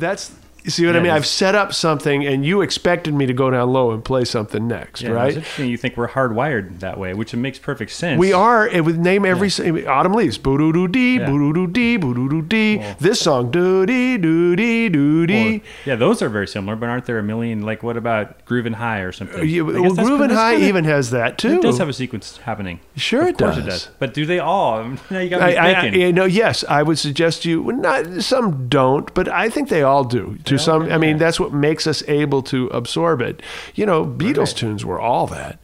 [0.02, 0.32] That's
[0.64, 1.12] you see what I mean?
[1.12, 4.68] I've set up something and you expected me to go down low and play something
[4.68, 5.34] next, Yeah, It's right?
[5.36, 5.70] interesting.
[5.70, 8.20] You think we're hardwired that way, which makes perfect sense.
[8.20, 8.68] We are.
[8.68, 10.38] It would name every s autumn leaves.
[10.38, 11.26] Boo doo doo dee, Yeah.
[11.26, 12.82] boo doo doo dee, boo doo doo dee.
[13.00, 15.62] This song doo dee doo dee doo dee.
[15.86, 17.62] yeah, those are very similar, but aren't there a million?
[17.64, 19.48] Like, what about Groovin' High or something?
[19.48, 21.56] Yeah, I well, guess that's- Groove and that's High kinda- even has that too.
[21.56, 22.80] It does have a sequence happening.
[22.96, 23.66] Sure, of it course does.
[23.66, 23.90] it does.
[24.00, 24.84] But do they all?
[25.12, 26.02] Now you got me I, I, thinking.
[26.02, 27.62] you know, yes, I would suggest you.
[27.64, 30.38] well, Not some don't, but I think they all do.
[30.52, 33.42] To some, I mean, that's what makes us able to absorb it.
[33.74, 35.60] You know, Beatles tunes were all that.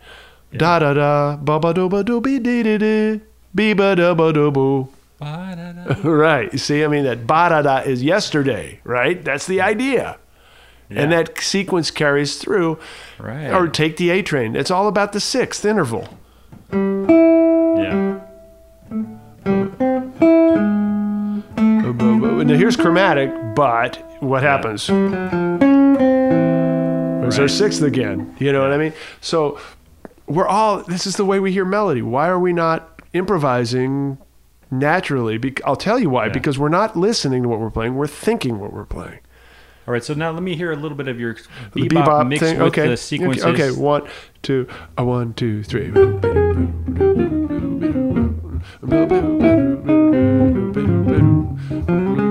[0.55, 3.21] Da da da, ba ba do ba do be dee dee dee,
[3.53, 4.87] be ba da ba do boo.
[6.03, 6.57] Right.
[6.59, 9.23] See, I mean, that ba da da is yesterday, right?
[9.23, 10.17] That's the idea.
[10.89, 11.23] And Yeah.
[11.23, 12.79] that sequence carries through.
[13.19, 13.51] Right.
[13.51, 14.55] Or take the A train.
[14.55, 16.07] It's all about the sixth interval.
[16.71, 18.21] yeah.
[22.47, 24.89] Now here's chromatic, but what happens?
[27.27, 28.35] It's our sixth again?
[28.39, 28.93] You know what I mean?
[29.21, 29.59] So
[30.27, 32.01] we're all, this is the way we hear melody.
[32.01, 34.17] Why are we not improvising
[34.71, 35.37] naturally?
[35.37, 36.33] Be- I'll tell you why, yeah.
[36.33, 39.19] because we're not listening to what we're playing, we're thinking what we're playing.
[39.87, 42.59] All right, so now let me hear a little bit of your bebop, bebop thing.
[42.59, 42.89] with okay.
[42.89, 43.45] the sequences.
[43.45, 44.07] Okay, one,
[44.41, 45.91] two, A one, two, three.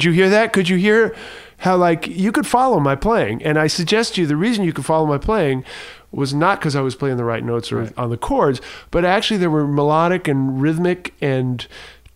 [0.00, 0.54] Could you hear that?
[0.54, 1.14] Could you hear
[1.58, 3.42] how like you could follow my playing?
[3.42, 5.62] And I suggest to you the reason you could follow my playing
[6.10, 9.36] was not because I was playing the right notes or on the chords, but actually
[9.36, 11.66] there were melodic and rhythmic and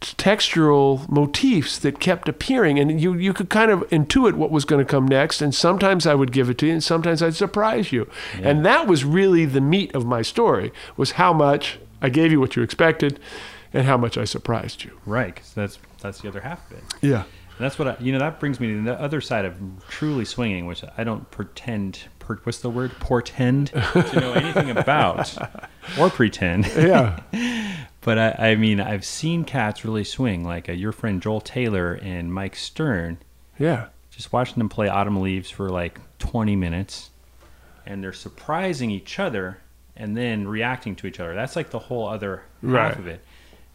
[0.01, 4.85] textural motifs that kept appearing and you you could kind of intuit what was going
[4.85, 7.92] to come next and sometimes I would give it to you and sometimes I'd surprise
[7.92, 8.09] you.
[8.42, 12.40] And that was really the meat of my story was how much I gave you
[12.40, 13.20] what you expected
[13.75, 14.92] and how much I surprised you.
[15.05, 16.85] Right, 'cause that's that's the other half of it.
[17.01, 17.25] Yeah.
[17.58, 18.18] That's what I, you know.
[18.18, 19.54] That brings me to the other side of
[19.88, 22.00] truly swinging, which I don't pretend.
[22.18, 22.90] Per, what's the word?
[23.00, 25.36] Portend to know anything about,
[25.98, 26.66] or pretend.
[26.66, 27.20] Yeah.
[28.00, 31.94] But I, I mean, I've seen cats really swing, like uh, your friend Joel Taylor
[32.02, 33.16] and Mike Stern.
[33.58, 33.86] Yeah.
[34.10, 37.08] Just watching them play Autumn Leaves for like 20 minutes,
[37.86, 39.56] and they're surprising each other
[39.96, 41.34] and then reacting to each other.
[41.34, 42.98] That's like the whole other half Right.
[42.98, 43.24] of it.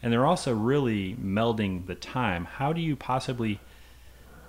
[0.00, 2.44] And they're also really melding the time.
[2.44, 3.58] How do you possibly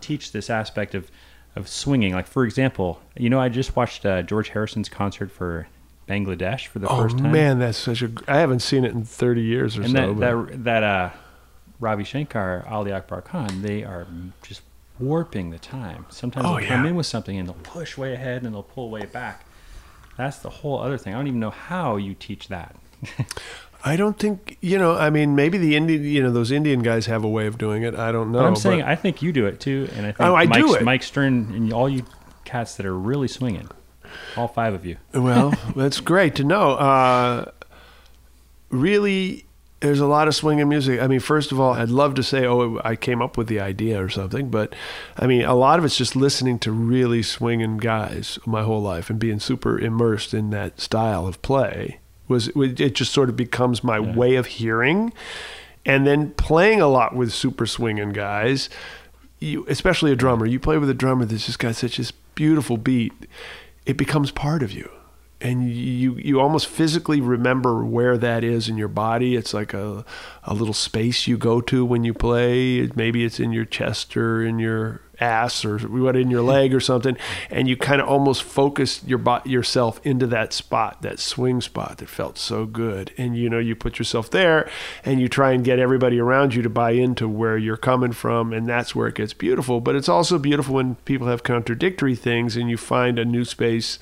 [0.02, 1.10] teach this aspect of,
[1.56, 2.14] of swinging?
[2.14, 5.68] Like, for example, you know, I just watched uh, George Harrison's concert for
[6.08, 7.28] Bangladesh for the Oh first time.
[7.28, 8.12] Oh man, that's such a.
[8.28, 10.14] I haven't seen it in thirty years or and so.
[10.14, 11.10] that, but- that that uh,
[11.80, 14.06] Ravi Shankar, Ali Akbar Khan, they are
[14.44, 14.62] just
[15.00, 16.06] warping the time.
[16.10, 18.90] Sometimes Oh, they'll come in with something and they'll push way ahead and they'll pull
[18.92, 19.46] way back.
[20.18, 21.14] That's the whole other thing.
[21.14, 22.76] I don't even know how you teach that.
[23.84, 24.96] I don't think you know.
[24.96, 27.84] I mean, maybe the Indian, you know, those Indian guys have a way of doing
[27.84, 27.96] it.
[27.96, 28.40] I don't know.
[28.40, 30.46] but I'm saying but- I think you do it too, and I think Oh, I
[30.46, 30.84] Mike, do it.
[30.84, 32.06] Mike Stern and all you
[32.46, 33.70] cats that are really swinging,
[34.38, 34.98] all five of you.
[35.14, 36.72] well, that's great to know.
[36.74, 37.46] Uh,
[38.70, 39.46] really,
[39.80, 41.02] there's a lot of swinging music.
[41.02, 43.60] I mean, first of all, I'd love to say, oh, I came up with the
[43.60, 44.76] idea or something, but
[45.18, 49.10] I mean, a lot of it's just listening to really swinging guys my whole life
[49.10, 52.00] and being super immersed in that style of play.
[52.28, 55.14] Was it just sort of becomes my way of hearing,
[55.86, 58.70] and then playing a lot with super swinging guys.
[59.40, 62.78] You, especially a drummer, you play with a drummer that's just got such this beautiful
[62.78, 63.14] beat.
[63.86, 64.90] It becomes part of you
[65.42, 69.36] and you you almost physically remember where that is in your body.
[69.36, 70.06] It's like a
[70.44, 72.88] a little space you go to when you play.
[72.96, 76.80] Maybe it's in your chest or in your ass or what in your leg or
[76.80, 77.16] something,
[77.50, 82.10] and you kind of almost focus your yourself into that spot, that swing spot that
[82.10, 83.14] felt so good.
[83.18, 84.70] And you know, you put yourself there,
[85.06, 88.52] and you try and get everybody around you to buy into where you're coming from,
[88.52, 89.80] and that's where it gets beautiful.
[89.80, 94.00] But it's also beautiful when people have contradictory things, and you find a new space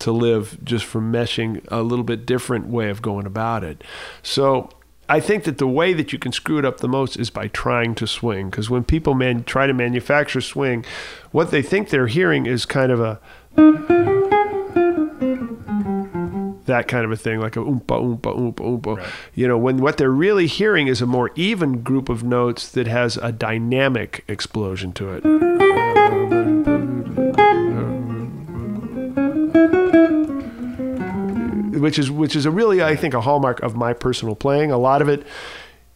[0.00, 3.84] to live just from meshing a little bit different way of going about it.
[4.22, 4.70] So
[5.10, 7.48] I think that the way that you can screw it up the most is by
[7.48, 8.48] trying to swing.
[8.48, 10.84] Because when people man, try to manufacture swing,
[11.32, 13.20] what they think they're hearing is kind of a
[16.66, 18.96] that kind of a thing, like a oompa oompa oompa oompa.
[18.98, 19.08] Right.
[19.34, 22.86] You know, when what they're really hearing is a more even group of notes that
[22.86, 25.99] has a dynamic explosion to it.
[31.80, 34.70] Which is which is a really I think a hallmark of my personal playing.
[34.70, 35.26] A lot of it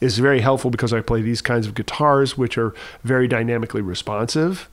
[0.01, 4.68] is very helpful because I play these kinds of guitars, which are very dynamically responsive.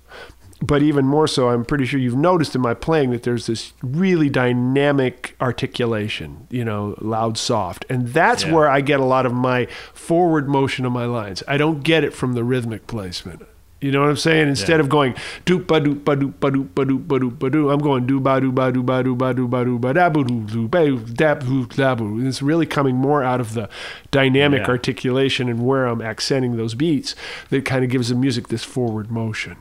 [0.64, 3.74] But even more so, I'm pretty sure you've noticed in my playing that there's this
[3.82, 7.84] really dynamic articulation, you know, loud, soft.
[7.90, 8.54] And that's Yeah.
[8.54, 11.42] where I get a lot of my forward motion of my lines.
[11.48, 13.42] I don't get it from the rhythmic placement.
[13.82, 14.48] You know what I'm saying?
[14.48, 14.82] Instead Yeah.
[14.82, 15.16] of going
[15.46, 18.06] doop ba doop ba doop ba doop ba doop ba doop ba doo, I'm going
[18.06, 20.42] do ba doo ba doo ba doo ba doo ba doo ba da boo doo
[20.42, 22.20] doo ba da boo da boo.
[22.20, 23.68] And It's really coming more out of the
[24.12, 24.68] dynamic Yeah.
[24.70, 27.16] articulation and where I'm accenting those beats
[27.50, 29.56] that kind of gives the music this forward motion.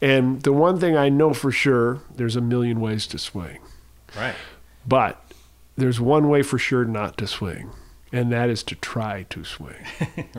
[0.00, 3.58] And the one thing I know for sure, there's a million ways to swing,
[4.16, 4.34] Right.
[4.86, 5.22] but
[5.76, 7.68] there's one way for sure not to swing.
[8.12, 9.74] And that is to try to swing.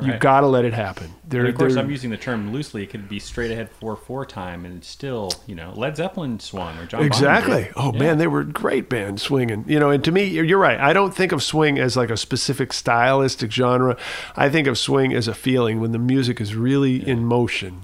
[0.01, 1.13] You've got to let it happen.
[1.27, 2.81] There, And of course, there- I'm using the term loosely.
[2.83, 6.77] It could be straight ahead four four time, and still, you know, Led Zeppelin swung
[6.79, 7.03] or John.
[7.03, 7.69] Exactly.
[7.75, 7.99] Oh Yeah.
[7.99, 9.65] man, they were a great band swinging.
[9.67, 10.79] You know, and to me, you're you're right.
[10.79, 13.97] I don't think of swing as like a specific stylistic genre.
[14.35, 17.81] I think of swing as a feeling when the music is really in motion.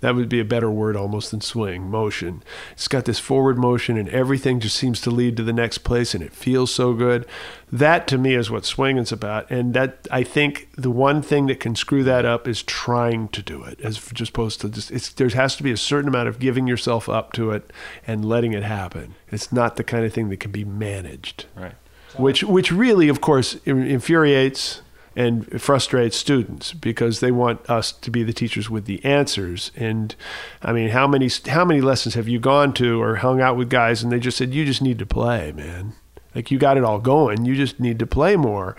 [0.00, 2.42] That would be a better word almost than swing, motion.
[2.72, 6.14] It's got this forward motion and everything just seems to lead to the next place
[6.14, 7.26] and it feels so good.
[7.72, 9.50] That to me is what swinging's about.
[9.50, 13.42] And that I think the one thing that can screw that up is trying to
[13.42, 16.28] do it as just opposed to just it's there has to be a certain amount
[16.28, 17.68] of giving yourself up to it
[18.06, 19.16] and letting it happen.
[19.32, 21.74] It's not the kind of thing that can be managed Right.
[22.16, 24.80] which which really, of course, infuriates
[25.18, 29.72] and frustrates students because they want us to be the teachers with the answers.
[29.74, 30.14] And
[30.62, 33.68] I mean, how many how many lessons have you gone to or hung out with
[33.68, 35.94] guys and they just said you just need to play, man.
[36.36, 38.76] Like you got it all going, you just need to play more,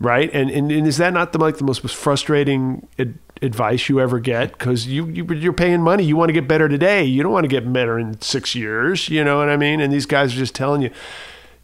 [0.00, 0.30] right?
[0.32, 4.20] And and, and is that not the like the most frustrating ad- advice you ever
[4.20, 6.02] get because you, you you're paying money.
[6.02, 7.04] You want to get better today.
[7.04, 9.10] You don't want to get better in six years.
[9.10, 9.82] You know what I mean?
[9.82, 10.90] And these guys are just telling you,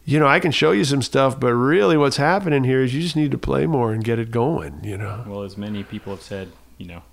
[0.05, 3.01] you know, I can show you some stuff, but really, what's happening here is you
[3.01, 4.83] just need to play more and get it going.
[4.83, 5.23] You know?
[5.27, 7.03] Well, as many people have said, you know,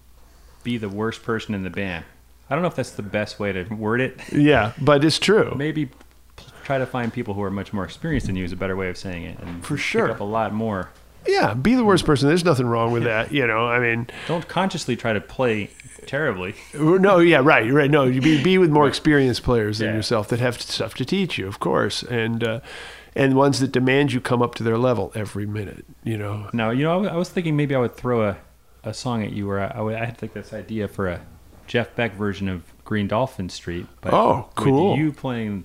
[0.63, 2.05] be the worst person in the band.
[2.51, 4.19] I don't know if that's the best way to word it.
[4.33, 5.55] Yeah, but it's true.
[5.55, 5.91] Maybe
[6.65, 8.89] try to find people who are much more experienced than you is a better way
[8.89, 9.39] of saying it.
[9.39, 10.11] And For pick sure.
[10.11, 10.91] up a lot more.
[11.27, 12.29] Yeah, be the worst person.
[12.29, 13.33] There's nothing wrong with that.
[13.33, 15.71] You know, I mean, Don't consciously try to play
[16.09, 16.55] terribly.
[16.75, 17.91] no, yeah, right, right.
[17.91, 19.95] No, you be be with more experienced players than Yeah.
[19.97, 22.61] yourself that have stuff to teach you, of course, and uh,
[23.15, 25.85] and ones that demand you come up to their level every minute.
[26.03, 28.37] You know, No, you know, I was thinking maybe I would throw a,
[28.83, 31.21] a song at you where I, I, would, I had like this idea for a
[31.67, 33.87] Jeff Beck version of Green Dolphin Street.
[34.01, 34.91] But Oh, cool.
[34.93, 35.65] With you playing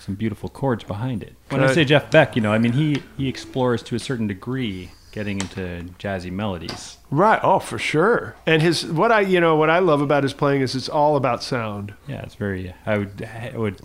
[0.00, 1.34] some beautiful chords behind it.
[1.50, 3.98] When I I- say Jeff Beck, you know, I mean he he explores to a
[3.98, 6.98] certain degree getting into jazzy melodies.
[7.10, 7.40] right?
[7.42, 8.36] Oh, for sure.
[8.44, 11.16] And his what I you know what I love about his playing is it's all
[11.16, 11.94] about sound.
[12.06, 12.74] Yeah, it's very.
[12.84, 13.80] I would I would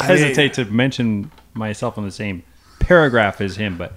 [0.00, 2.42] hesitate to mention myself on the same
[2.80, 3.92] paragraph as him, but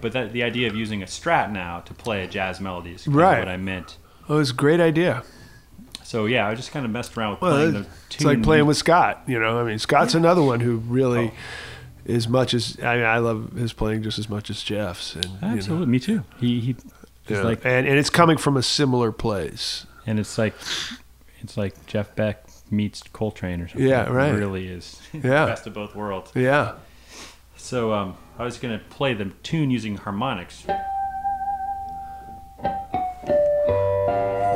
[0.00, 3.02] but that the idea of using a Strat now to play a jazz melody is
[3.04, 3.32] kind Right.
[3.38, 3.96] of what I meant.
[4.28, 5.24] Oh, it's a great idea.
[6.04, 8.66] So yeah, I just kind of messed around with Well, playing the it's like playing
[8.66, 9.22] with Scott.
[9.26, 11.28] You know, I mean, Scott's another one who really.
[11.30, 11.32] Oh.
[12.08, 15.24] As much as I mean, I love his playing just as much as Jeff's, and
[15.24, 16.24] you know, Absolutely, me too.
[16.38, 16.76] He he,
[17.28, 17.42] yeah.
[17.42, 19.86] like, and and it's coming from a similar place.
[20.06, 20.54] and it's like,
[21.40, 23.86] it's like Jeff Beck meets Coltrane or something.
[23.88, 24.34] Yeah, right.
[24.34, 25.00] It really is.
[25.12, 25.46] Yeah.
[25.46, 26.32] best of both worlds.
[26.34, 26.74] Yeah.
[27.56, 30.64] So um, I was gonna play the tune using harmonics.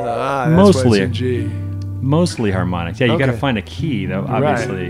[0.09, 0.99] Ah, that's Mostly.
[0.99, 1.43] why it's in G.
[2.01, 2.99] Mostly harmonics.
[2.99, 4.21] Yeah, you got to find a key though.
[4.21, 4.43] Right.
[4.43, 4.87] Obviously.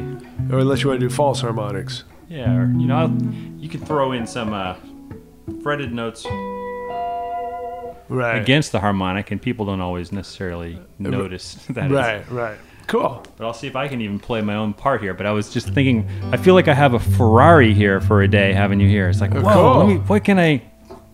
[0.51, 2.03] Or unless you want to do false harmonics.
[2.29, 3.21] Yeah, or you know, I'll,
[3.59, 4.75] you could throw in some uh,
[5.63, 6.25] fretted notes
[8.09, 8.41] Right.
[8.41, 11.91] against the harmonic, and people don't always necessarily notice that.
[11.91, 12.57] Right, right.
[12.87, 13.21] Cool.
[13.35, 15.13] But I'll see if I can even play my own part here.
[15.13, 18.27] But I was just thinking, I feel like I have a Ferrari here for a
[18.29, 19.09] day having you here.
[19.09, 19.87] It's like, whoa, cool.
[19.87, 20.57] me, what can I,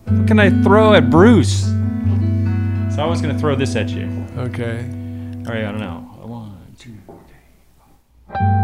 [0.04, 1.64] what can I throw at Bruce?
[2.94, 4.04] So I was gonna throw this at you.
[4.38, 4.78] Okay.
[4.78, 6.08] All right, I don't know.
[6.22, 6.92] One, two.
[8.28, 8.63] best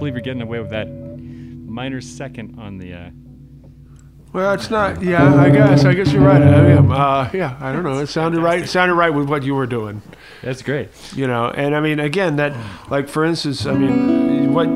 [0.00, 2.94] believe you're getting away with that minor second on the.
[2.94, 3.10] Uh,
[4.32, 5.02] Well, it's not.
[5.02, 5.84] Yeah, I guess.
[5.84, 6.42] I guess you're right.
[6.42, 6.90] I am.
[6.90, 7.98] Uh, yeah, I don't know.
[7.98, 8.62] It sounded right.
[8.62, 10.02] It sounded right with what you were doing.
[10.42, 10.88] that's great.
[11.14, 12.56] You know, and I mean, again, that
[12.90, 14.68] like for instance, I mean, what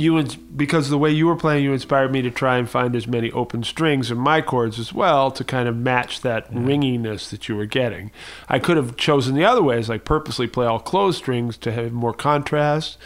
[0.00, 0.22] you
[0.54, 3.06] because of the way you were playing, you inspired me to try and find as
[3.06, 7.48] many open strings in my chords as well to kind of match that ringiness that
[7.48, 8.10] you were getting.
[8.48, 11.92] I could have chosen the other ways, like purposely play all closed strings to have
[11.92, 12.98] more contrast.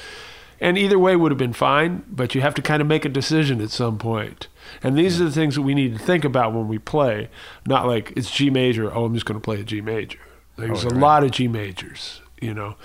[0.63, 3.09] And either way would have been fine, but you have to kind of make a
[3.09, 4.47] decision at some point.
[4.81, 7.29] And these are the things that we need to think about when we play.
[7.67, 10.21] Not like it's G major, oh, I'm just going to play a G major.
[10.57, 11.01] There's Oh, a right.
[11.01, 12.77] lot of G majors, you know.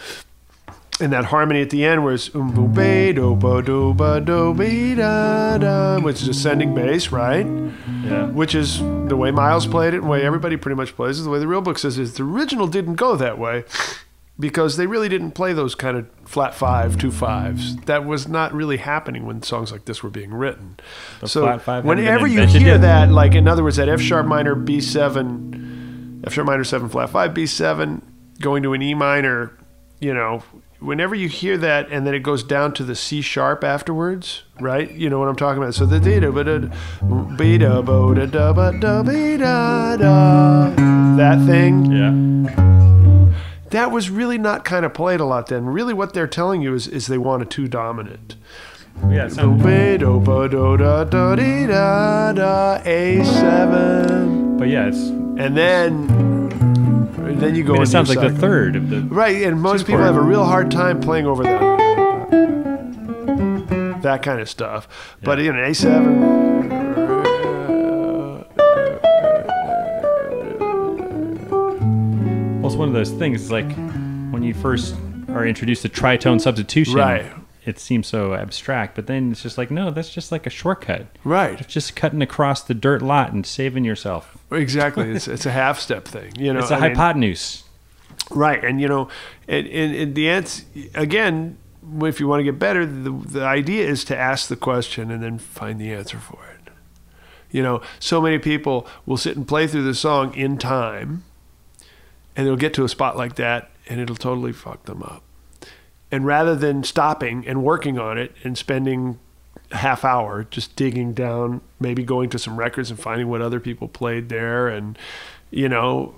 [0.99, 4.19] And that harmony at the end where it's um bo be do ba do ba
[4.19, 7.45] do be da da, which is ascending bass, right?
[8.03, 8.25] Yeah.
[8.31, 11.23] Which is the way Miles played it, and the way everybody pretty much plays it.
[11.25, 13.65] The way the real book says is the original didn't go that way
[14.39, 17.75] because they really didn't play those kind of flat five, two fives.
[17.85, 20.79] That was not really happening when songs like this were being written.
[21.21, 22.81] The so whenever you hear yet.
[22.81, 26.89] that, like in other words, that F sharp minor B seven, F sharp minor seven
[26.89, 28.01] flat five B seven
[28.39, 29.57] going to an E minor,
[29.99, 30.43] you know.
[30.79, 34.91] Whenever you hear that, and then it goes down to the C sharp afterwards, right?
[34.91, 35.73] You know what I'm talking about.
[35.73, 40.69] So the da da ba da da da da da da da
[41.17, 42.76] that thing Yeah.
[43.71, 45.65] That was really not kind of played a lot then.
[45.65, 48.35] Really, what they're telling you is, is they want a two dominant.
[49.09, 49.27] Yeah.
[49.27, 49.61] Sounds,
[52.83, 54.57] A7.
[54.57, 54.97] but yeah, it's.
[54.97, 56.07] And then,
[57.39, 57.73] then you I go.
[57.73, 59.01] mean, it sounds like the third of the.
[59.01, 61.77] Right, and most people have a real hard time playing over that.
[64.01, 64.87] That kind of stuff.
[65.21, 66.76] But in an A7.
[72.77, 73.41] One of those things.
[73.41, 73.69] It's like
[74.31, 74.95] when you first
[75.29, 76.95] are introduced to tritone substitution.
[76.95, 77.25] Right.
[77.65, 81.05] It seems so abstract, but then it's just like, no, that's just like a shortcut.
[81.25, 81.59] Right.
[81.59, 84.37] It's just cutting across the dirt lot and saving yourself.
[84.51, 85.11] Exactly.
[85.15, 86.31] It's, it's a half step thing.
[86.37, 87.63] You know, It's a I mean- hypotenuse.
[88.29, 89.07] Right, and you know,
[89.47, 90.63] and, and, and the answer
[90.95, 91.57] again,
[92.01, 95.23] if you want to get better, the the idea is to ask the question and
[95.23, 96.71] then find the answer for it.
[97.51, 101.23] You know, so many people will sit and play through the song in time,
[102.37, 105.23] and they'll get to a spot like that, and it'll totally fuck them up.
[106.11, 109.19] And rather than stopping and working on it and spending
[109.71, 113.59] a half hour just digging down, maybe going to some records and finding what other
[113.59, 114.97] people played there, and
[115.49, 116.13] you know,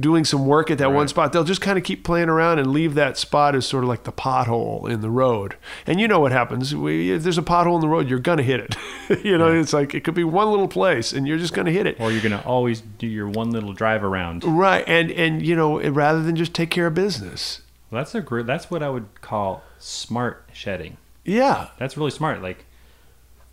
[0.00, 2.72] doing some work at that one spot, they'll just kind of keep playing around and
[2.72, 5.56] leave that spot as sort of like the pothole in the road.
[5.86, 6.74] And you know what happens?
[6.74, 9.24] We, if there's a pothole in the road, you're gonna hit it.
[9.24, 11.86] you know, it's like it could be one little place, and you're just gonna hit
[11.86, 12.00] it.
[12.00, 14.44] Or you're going to always do your one little drive around.
[14.44, 17.62] Right, and and you know, rather than just take care of business.
[17.90, 20.96] Well, that's a gr- that's what I would call smart shedding.
[21.24, 22.42] Yeah, That's really smart.
[22.42, 22.64] Like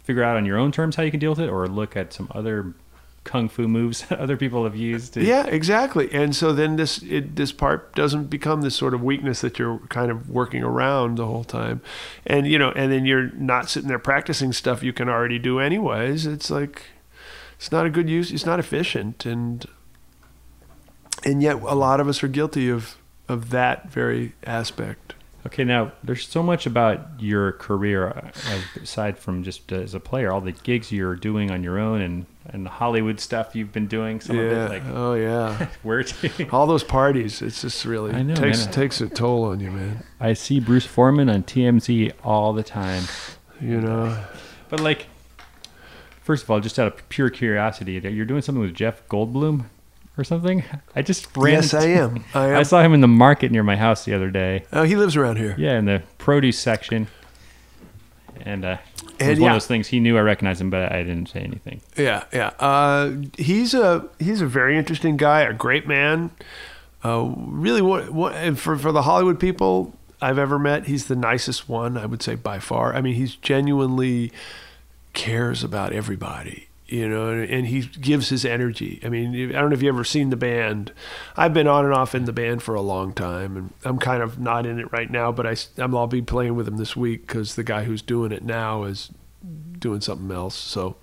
[0.04, 2.14] figure out on your own terms how you can deal with it or look at
[2.14, 2.74] some other
[3.24, 6.12] kung fu moves other people have used to Yeah, exactly.
[6.12, 9.80] And so then this it, this part doesn't become this sort of weakness that you're
[9.90, 11.82] kind of working around the whole time,
[12.26, 15.60] and you know, and then you're not sitting there practicing stuff you can already do
[15.60, 16.26] anyways.
[16.26, 16.84] It's like
[17.58, 18.32] it's not a good use.
[18.32, 19.66] It's not efficient, and
[21.26, 22.98] and yet a lot of us are guilty of
[23.28, 25.14] of that very aspect.
[25.46, 28.32] Okay, now there's so much about your career uh,
[28.82, 32.26] aside from just as a player, all the gigs you're doing on your own, and
[32.54, 34.22] and the Hollywood stuff you've been doing.
[34.22, 34.66] Some of yeah.
[34.66, 35.68] it, like oh yeah.
[35.84, 36.50] where to.
[36.50, 37.42] All those parties.
[37.42, 38.74] It's just really I know, takes man.
[38.74, 40.04] takes a toll on you, man.
[40.20, 43.04] I see Bruce Forman on TMZ all the time.
[43.62, 44.24] You know.
[44.70, 45.08] But like,
[46.22, 49.66] first of all, just out of pure curiosity, you're doing something with Jeff Goldblum
[50.18, 50.64] or something.
[50.96, 51.54] I just ran.
[51.54, 52.24] Yes, I am.
[52.34, 52.56] I am.
[52.58, 54.66] I saw him in the market near my house the other day.
[54.74, 55.56] oh, he lives around here.
[55.58, 57.08] Yeah, in the produce section.
[58.46, 58.78] And uh,
[59.20, 59.52] it And was one yeah.
[59.52, 59.88] of those things.
[59.88, 61.82] He knew I recognized him, but I didn't say anything.
[61.98, 62.52] Yeah, yeah.
[62.60, 66.32] Uh, he's a he's a very interesting guy, a great man.
[67.04, 71.70] Uh, really, what, what for for the Hollywood people I've ever met, he's the nicest
[71.70, 71.98] one.
[71.98, 72.94] I would say by far.
[72.94, 74.32] I mean, he's genuinely
[75.14, 76.69] cares about everybody.
[76.92, 79.00] You know, and he gives his energy.
[79.04, 80.92] I mean, I don't know if you've ever seen the band.
[81.38, 84.24] I've been on and off in the band for a long time, and I'm kind
[84.24, 85.32] of not in it right now.
[85.32, 88.32] But I, I'm, I'll be playing with him this week because the guy who's doing
[88.32, 89.12] it now is
[89.78, 90.56] doing something else.
[90.56, 90.96] So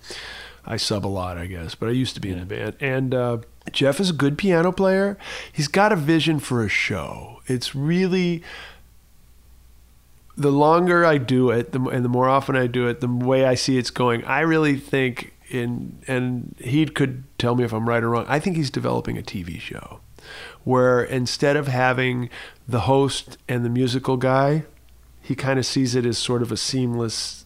[0.65, 1.73] I sub a lot, I guess.
[1.73, 2.75] But I used to be in the band.
[2.81, 3.37] And uh,
[3.71, 5.17] Jeff is a good piano player.
[5.53, 7.41] He's got a vision for a show.
[7.47, 8.43] It's really
[10.35, 13.45] the longer I do it, the, and the more often I do it, the way
[13.45, 14.23] I see it's going.
[14.25, 18.25] I really think in, and he could tell me if I'm right or wrong.
[18.27, 19.99] I think he's developing a TV show
[20.63, 22.29] where instead of having
[22.67, 24.63] the host and the musical guy,
[25.21, 27.45] he kind of sees it as sort of a seamless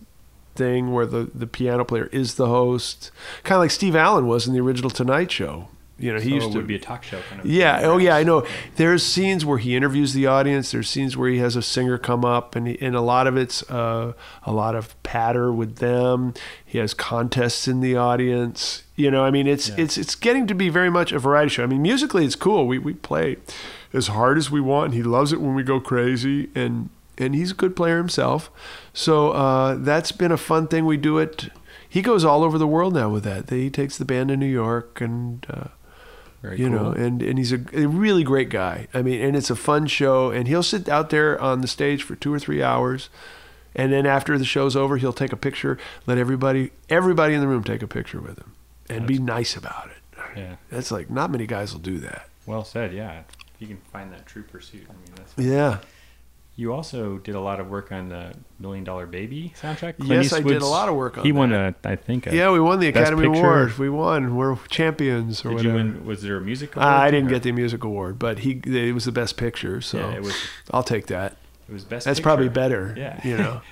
[0.55, 3.11] thing where the, the piano player is the host,
[3.43, 5.67] kind of like Steve Allen was in the original Tonight Show.
[6.01, 7.45] You know, he so used it to be a talk show kind of.
[7.47, 7.81] yeah.
[7.83, 8.15] Oh, yeah.
[8.15, 8.45] I know.
[8.75, 10.71] There's scenes where he interviews the audience.
[10.71, 13.37] There's scenes where he has a singer come up, and he, and a lot of
[13.37, 16.33] it's uh, a lot of patter with them.
[16.65, 18.83] He has contests in the audience.
[18.95, 19.75] You know, I mean, it's Yeah.
[19.77, 21.63] it's it's getting to be very much a variety show.
[21.63, 22.67] I mean, musically, it's cool.
[22.67, 23.37] We we play
[23.93, 24.85] as hard as we want.
[24.85, 28.49] And he loves it when we go crazy, and and he's a good player himself.
[28.93, 30.85] So uh, that's been a fun thing.
[30.85, 31.49] We do it.
[31.87, 33.49] He goes all over the world now with that.
[33.49, 35.45] He takes the band to New York and.
[35.49, 35.67] Uh,
[36.41, 36.79] Very you cool.
[36.79, 39.85] know and and he's a, a really great guy i mean and it's a fun
[39.87, 43.09] show and he'll sit out there on the stage for two or three hours
[43.75, 45.77] and then after the show's over he'll take a picture
[46.07, 48.53] let everybody everybody in the room take a picture with him
[48.89, 50.55] and be nice about it yeah.
[50.69, 52.93] that's like not many guys will do that Well said.
[52.93, 53.19] Yeah.
[53.19, 55.33] If you can find that true pursuit, I mean, that's.
[55.37, 55.77] yeah
[56.61, 59.95] You also did a lot of work on the Million Dollar Baby soundtrack.
[59.97, 61.75] Yes, I did a lot of work on He won that.
[61.83, 62.27] a, I think.
[62.27, 63.39] A, yeah we won the academy Picture.
[63.39, 66.05] award we won we're champions or Did you win?
[66.05, 66.77] Was there a music?
[66.77, 69.37] Uh, award I didn't or- get the music award, but he it was the best
[69.37, 70.35] picture, so Yeah, it was.
[70.69, 71.35] I'll take that.
[71.67, 72.05] It was best.
[72.05, 72.27] That's picture.
[72.27, 72.93] probably better.
[72.95, 73.19] Yeah.
[73.23, 73.61] you know.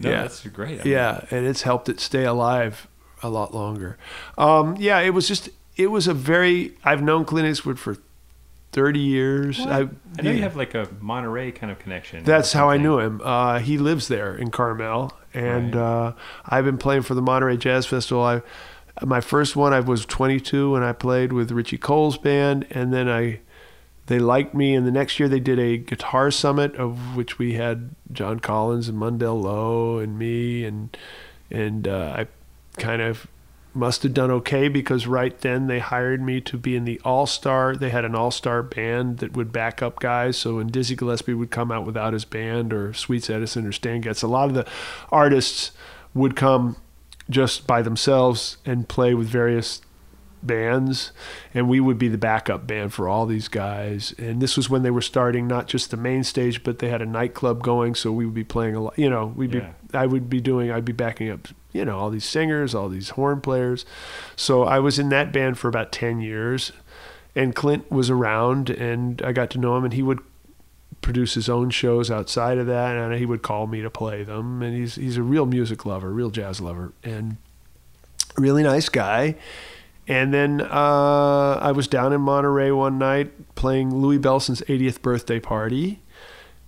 [0.00, 0.22] No, yeah.
[0.22, 0.80] that's great.
[0.80, 2.86] I mean, Yeah, and it's helped it stay alive
[3.20, 3.98] a lot longer.
[4.36, 7.96] Um, yeah, it was just it was a very I've known Clint Eastwood for
[8.72, 9.58] thirty years.
[9.58, 9.68] What?
[9.68, 9.78] I,
[10.18, 12.24] I know you have like a Monterey kind of connection.
[12.24, 13.20] That's how I knew him.
[13.24, 15.80] Uh, he lives there in Carmel, and Right.
[15.82, 16.12] uh,
[16.46, 18.22] I've been playing for the Monterey Jazz Festival.
[18.24, 18.42] I
[19.04, 23.08] my first one I was 22 and I played with Richie Cole's band, and then
[23.08, 23.40] I
[24.06, 27.54] they liked me, and the next year they did a guitar summit of which we
[27.54, 30.96] had John Collins and Mundell Lowe and me, and
[31.50, 32.26] and uh, I
[32.80, 33.26] kind of
[33.74, 37.26] must have done okay because right then they hired me to be in the all
[37.26, 37.76] star.
[37.76, 40.36] They had an all star band that would back up guys.
[40.36, 44.00] So when Dizzy Gillespie would come out without his band, or Sweets Edison or Stan
[44.00, 44.66] Getz, a lot of the
[45.10, 45.72] artists
[46.14, 46.76] would come
[47.30, 49.82] just by themselves and play with various
[50.42, 51.12] bands
[51.54, 54.14] and we would be the backup band for all these guys.
[54.18, 57.02] And this was when they were starting not just the main stage but they had
[57.02, 59.70] a nightclub going so we would be playing a lot you know we'd Yeah.
[59.90, 62.88] be i would be doing i'd be backing up you know all these singers all
[62.88, 63.84] these horn players.
[64.36, 66.72] So i was in that band for about 10 years
[67.34, 70.20] and clint was around and i got to know him and he would
[71.00, 74.60] produce his own shows outside of that and he would call me to play them.
[74.62, 77.36] And he's he's a real music lover real jazz lover and
[78.36, 79.36] really nice guy
[80.08, 85.38] and then uh, I was down in Monterey one night playing Louie Bellson's 80th birthday
[85.38, 86.00] party,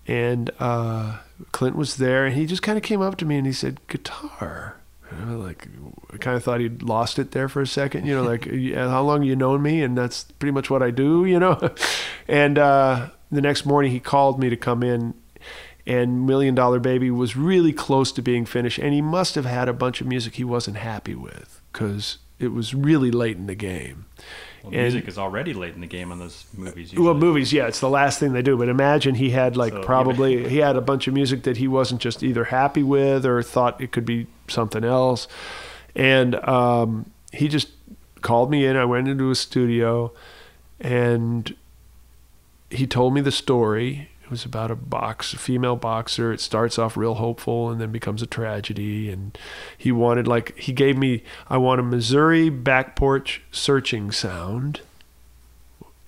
[0.07, 1.18] and uh,
[1.51, 3.80] Clint was there, and he just kind of came up to me and he said,
[3.88, 4.76] "Guitar."
[5.11, 5.66] And I like,
[6.12, 9.03] I kind of thought he'd lost it there for a second, you know, like, how
[9.03, 9.82] long you known me?
[9.82, 11.59] And that's pretty much what I do, you know.
[12.28, 15.14] and uh, the next morning, he called me to come in
[15.86, 19.68] and Million Dollar Baby was really close to being finished, and he must have had
[19.68, 23.55] a bunch of music he wasn't happy with because it was really late in the
[23.55, 24.07] game.
[24.62, 26.93] Well, And- music is already late in the game on those movies.
[26.95, 28.57] Well, movies, yeah, it's the last thing they do.
[28.59, 31.66] But imagine he had like So, probably he had a bunch of music that he
[31.68, 35.28] wasn't just either happy with or thought it could be something else,
[35.95, 37.68] and um, he just
[38.20, 38.76] called me in.
[38.76, 40.12] I went into his studio,
[40.78, 41.55] and
[42.70, 44.09] he told me the story.
[44.31, 46.33] It was about a box, a female boxer.
[46.33, 49.11] It starts off real hopeful and then becomes a tragedy.
[49.11, 49.37] And
[49.76, 54.83] he wanted like he gave me I want a Missouri back porch searching sound.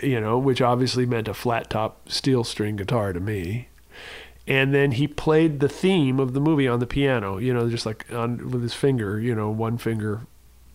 [0.01, 3.67] You know, which obviously meant a flat top steel string guitar to me.
[4.47, 7.39] And then he played the theme of the movie on the piano.
[7.39, 9.19] You know, just like on with his finger.
[9.19, 10.21] You know, one finger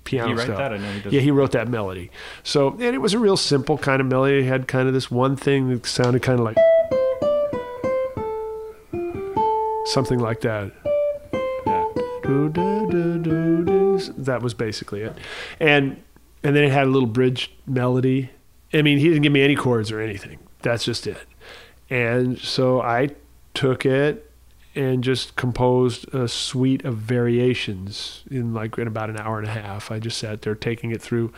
[0.04, 0.58] piano he write style.
[0.58, 0.74] that?
[0.74, 1.10] I know he.
[1.12, 2.12] Yeah, he wrote that melody.
[2.44, 4.40] So, and it was a real simple kind of melody.
[4.40, 6.58] It had kind of this one thing that sounded kind of like
[9.88, 10.72] something like that.
[11.66, 11.86] Yeah.
[14.18, 15.18] That was basically it.
[15.60, 16.02] And
[16.44, 18.30] and then it had a little bridge melody.
[18.74, 20.40] I mean, he didn't give me any chords or anything.
[20.62, 21.26] That's just it.
[21.90, 23.10] And so I
[23.54, 24.27] took it
[24.78, 29.52] and just composed a suite of variations in like in about an hour and a
[29.52, 29.92] half.
[29.92, 31.34] I just sat there taking it through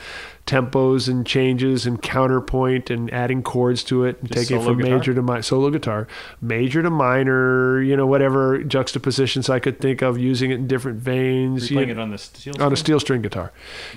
[0.46, 4.78] tempos and changes and counterpoint and adding chords to it and Just taking it from
[4.80, 4.98] guitar?
[4.98, 6.08] major to mi- solo guitar,
[6.42, 11.00] major to minor, you know, whatever juxtapositions I could think of using it in different
[11.00, 11.70] veins.
[11.72, 12.54] you playing you it on the steel?
[12.58, 13.52] know, on a steel string guitar.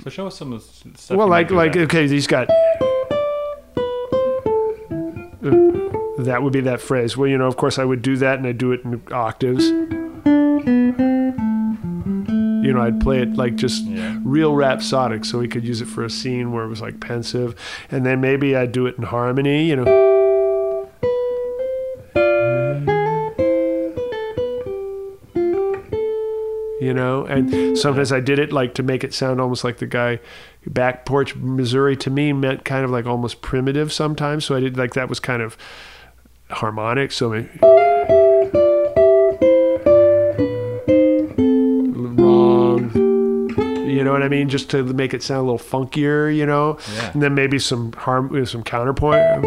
[0.05, 1.17] So show us some of the stuff.
[1.17, 1.83] Well, like like that.
[1.83, 2.49] okay, he's got.
[6.19, 7.17] That would be that phrase.
[7.17, 9.65] Well, you know, of course, I would do that, and I'd do it in octaves.
[12.65, 14.19] You know, I'd play it like just Yeah.
[14.25, 17.55] real rhapsodic, so we could use it for a scene where it was like pensive,
[17.91, 19.69] and then maybe I'd do it in harmony.
[19.69, 20.09] You know.
[26.81, 29.87] You know, and sometimes I did it like to make it sound almost like the
[29.87, 30.19] guy
[30.67, 34.45] back porch Missouri to me meant kind of like almost primitive sometimes.
[34.45, 35.57] So I did like that was kind of
[36.53, 37.13] harmonic.
[37.13, 37.49] So maybe,
[42.17, 42.91] wrong.
[43.89, 44.49] You know what I mean?
[44.49, 46.79] Just to make it sound a little funkier, you know.
[46.95, 47.11] Yeah.
[47.13, 49.45] And then maybe some harm, some counterpoint.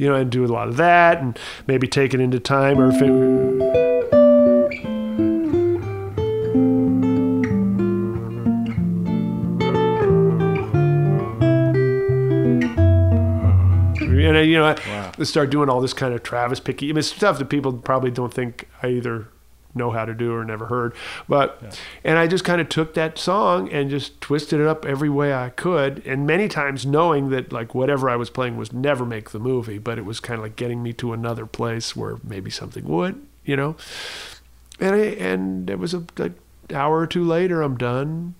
[0.00, 1.36] You know, and do a lot of that, and
[1.66, 3.77] maybe take it into time, or if it,
[14.58, 15.12] Know, Wow.
[15.18, 16.90] I start doing all this kind of Travis picky.
[16.90, 19.28] I mean, stuff that people probably don't think I either
[19.74, 20.92] know how to do or never heard.
[21.28, 21.70] But Yeah.
[22.04, 25.32] and I just kind of took that song and just twisted it up every way
[25.32, 29.30] I could, and many times knowing that like whatever I was playing was never make
[29.30, 32.50] the movie, but it was kind of like getting me to another place where maybe
[32.50, 33.76] something would, you know.
[34.80, 36.32] And I, and it was a like
[36.72, 38.34] hour or two later, I'm done.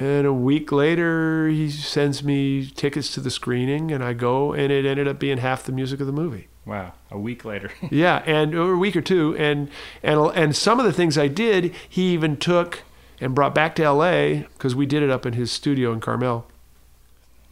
[0.00, 4.70] And a week later, he sends me tickets to the screening, and I go, and
[4.72, 6.46] it ended up being half the music of the movie.
[6.64, 6.92] Wow.
[7.10, 7.70] A week later.
[7.90, 9.68] Yeah, and or a week or two, and
[10.02, 12.82] and and some of the things I did, he even took
[13.20, 14.46] and brought back to L.A.
[14.54, 16.46] because we did it up in his studio in Carmel.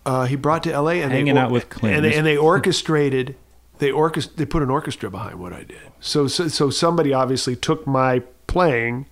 [0.05, 1.03] Uh, he brought to L.A.
[1.03, 1.97] and Hanging they, out with Clint.
[1.97, 3.35] and they, and they orchestrated.
[3.79, 5.81] They orchest- They put an orchestra behind what I did.
[5.99, 9.07] So, so so somebody obviously took my playing,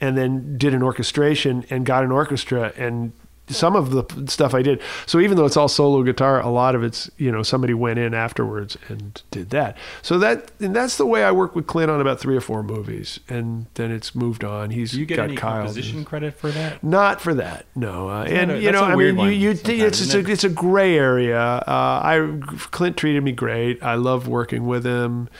[0.00, 3.12] and then did an orchestration and got an orchestra and
[3.50, 4.78] some of the stuff I did.
[5.06, 7.98] So even though it's all solo guitar, a lot of it's you know somebody went
[7.98, 9.76] in afterwards and did that.
[10.02, 12.62] So that and that's the way I work with Clint on about three or four
[12.62, 14.68] movies, and then it's moved on.
[14.68, 15.60] He's Do you get got any Kyle.
[15.62, 16.84] composition credit for that?
[16.84, 18.10] Not for that, no.
[18.10, 19.62] Uh, and a- you know, I mean, you, you it's
[20.00, 21.40] it's a, it's a gray area.
[21.40, 21.62] Uh,
[22.04, 22.38] I
[22.70, 23.82] Clint treated me great.
[23.82, 25.30] I love working with him.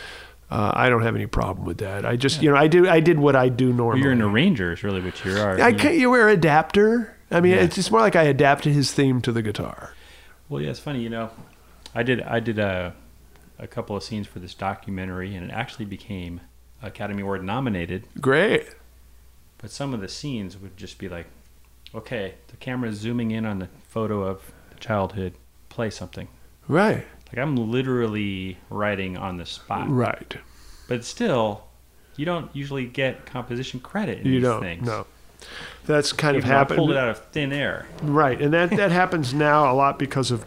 [0.51, 2.07] Uh, I don't have any problem with that.
[2.07, 2.89] I just, you know, I do.
[2.89, 4.03] I did what I do Well, normally.
[4.03, 5.61] you're an arranger, is really what you are.
[5.61, 5.97] I can't.
[5.97, 7.15] You wear adapter.
[7.31, 7.59] I mean, Yeah.
[7.63, 9.93] it's just more like I adapted his theme to the guitar.
[10.49, 11.01] Well, yeah, it's funny.
[11.03, 11.31] You know,
[11.95, 12.95] I did I did a
[13.59, 16.41] a couple of scenes for this documentary, and it actually became
[16.83, 18.05] Academy Award nominated.
[18.21, 18.71] Great.
[19.59, 21.27] But some of the scenes would just be like,
[21.95, 25.35] okay, the camera's zooming in on the photo of the childhood.
[25.69, 26.29] Play something.
[26.69, 27.05] Right.
[27.29, 29.89] Like I'm literally writing on the spot.
[29.91, 30.37] Right.
[30.89, 31.65] But still,
[32.17, 34.61] you don't usually get composition credit in You these don't.
[34.63, 34.87] things.
[34.87, 35.07] No.
[35.87, 36.79] That's kind of Even happened.
[36.79, 37.87] pulled it out of thin air.
[38.03, 40.45] Right, and that that happens now a lot because of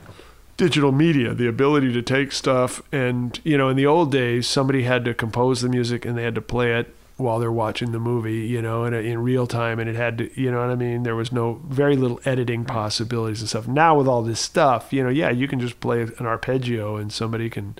[0.57, 4.83] digital media, the ability to take stuff and you know, in the old days, somebody
[4.83, 7.99] had to compose the music and they had to play it while they're watching the
[7.99, 10.75] movie, you know, in, in real time, and it had to, you know what I
[10.75, 11.03] mean.
[11.03, 13.67] There was no very little editing possibilities and stuff.
[13.67, 17.11] Now with all this stuff, you know, yeah, you can just play an arpeggio and
[17.11, 17.75] somebody can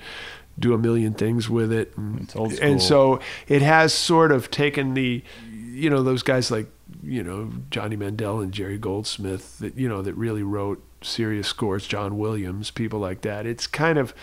[0.59, 1.95] do a million things with it.
[1.97, 5.23] And, It's old and so it has sort of taken the,
[5.53, 6.67] you know, those guys like,
[7.03, 11.87] you know, Johnny Mandel and Jerry Goldsmith that, you know, that really wrote serious scores,
[11.87, 13.45] John Williams, people like that.
[13.45, 14.13] It's kind of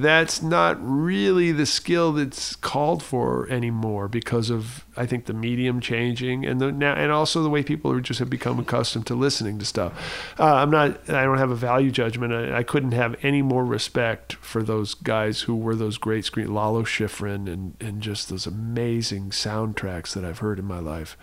[0.00, 5.80] that's not really the skill that's called for anymore because of I think the medium
[5.80, 9.14] changing and the now and also the way people are just have become accustomed to
[9.14, 9.92] listening to stuff.
[10.38, 12.32] Uh, I'm not I don't have a value judgment.
[12.32, 16.54] I, I couldn't have any more respect for those guys who were those great screen
[16.54, 21.18] Lalo Schifrin and and just those amazing soundtracks that I've heard in my life.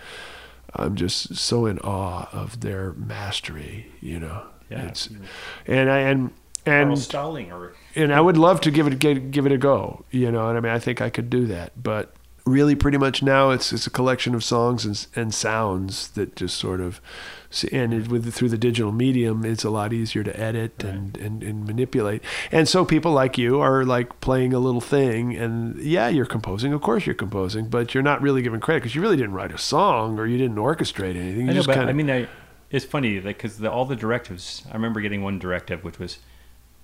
[0.75, 4.43] I'm just so in awe of their mastery, you know.
[4.69, 4.89] Yeah.
[4.89, 5.09] It's,
[5.65, 6.31] and I and
[6.69, 9.57] and Carl Stalling or and I would love to give it give, give it a
[9.57, 10.05] go.
[10.11, 11.81] You know, and I mean, I think I could do that.
[11.81, 12.13] But
[12.45, 16.57] really, pretty much now, it's it's a collection of songs and and sounds that just
[16.57, 17.01] sort of,
[17.71, 21.43] and it, with through the digital medium, it's a lot easier to edit and, and
[21.43, 22.23] and manipulate.
[22.51, 26.73] And so people like you are like playing a little thing, and yeah, you're composing.
[26.73, 29.51] Of course, you're composing, but you're not really giving credit because you really didn't write
[29.51, 31.41] a song or you didn't orchestrate anything.
[31.41, 32.27] You I know, just but kind I mean, I,
[32.71, 34.63] it's funny like because all the directives.
[34.69, 36.19] I remember getting one directive which was,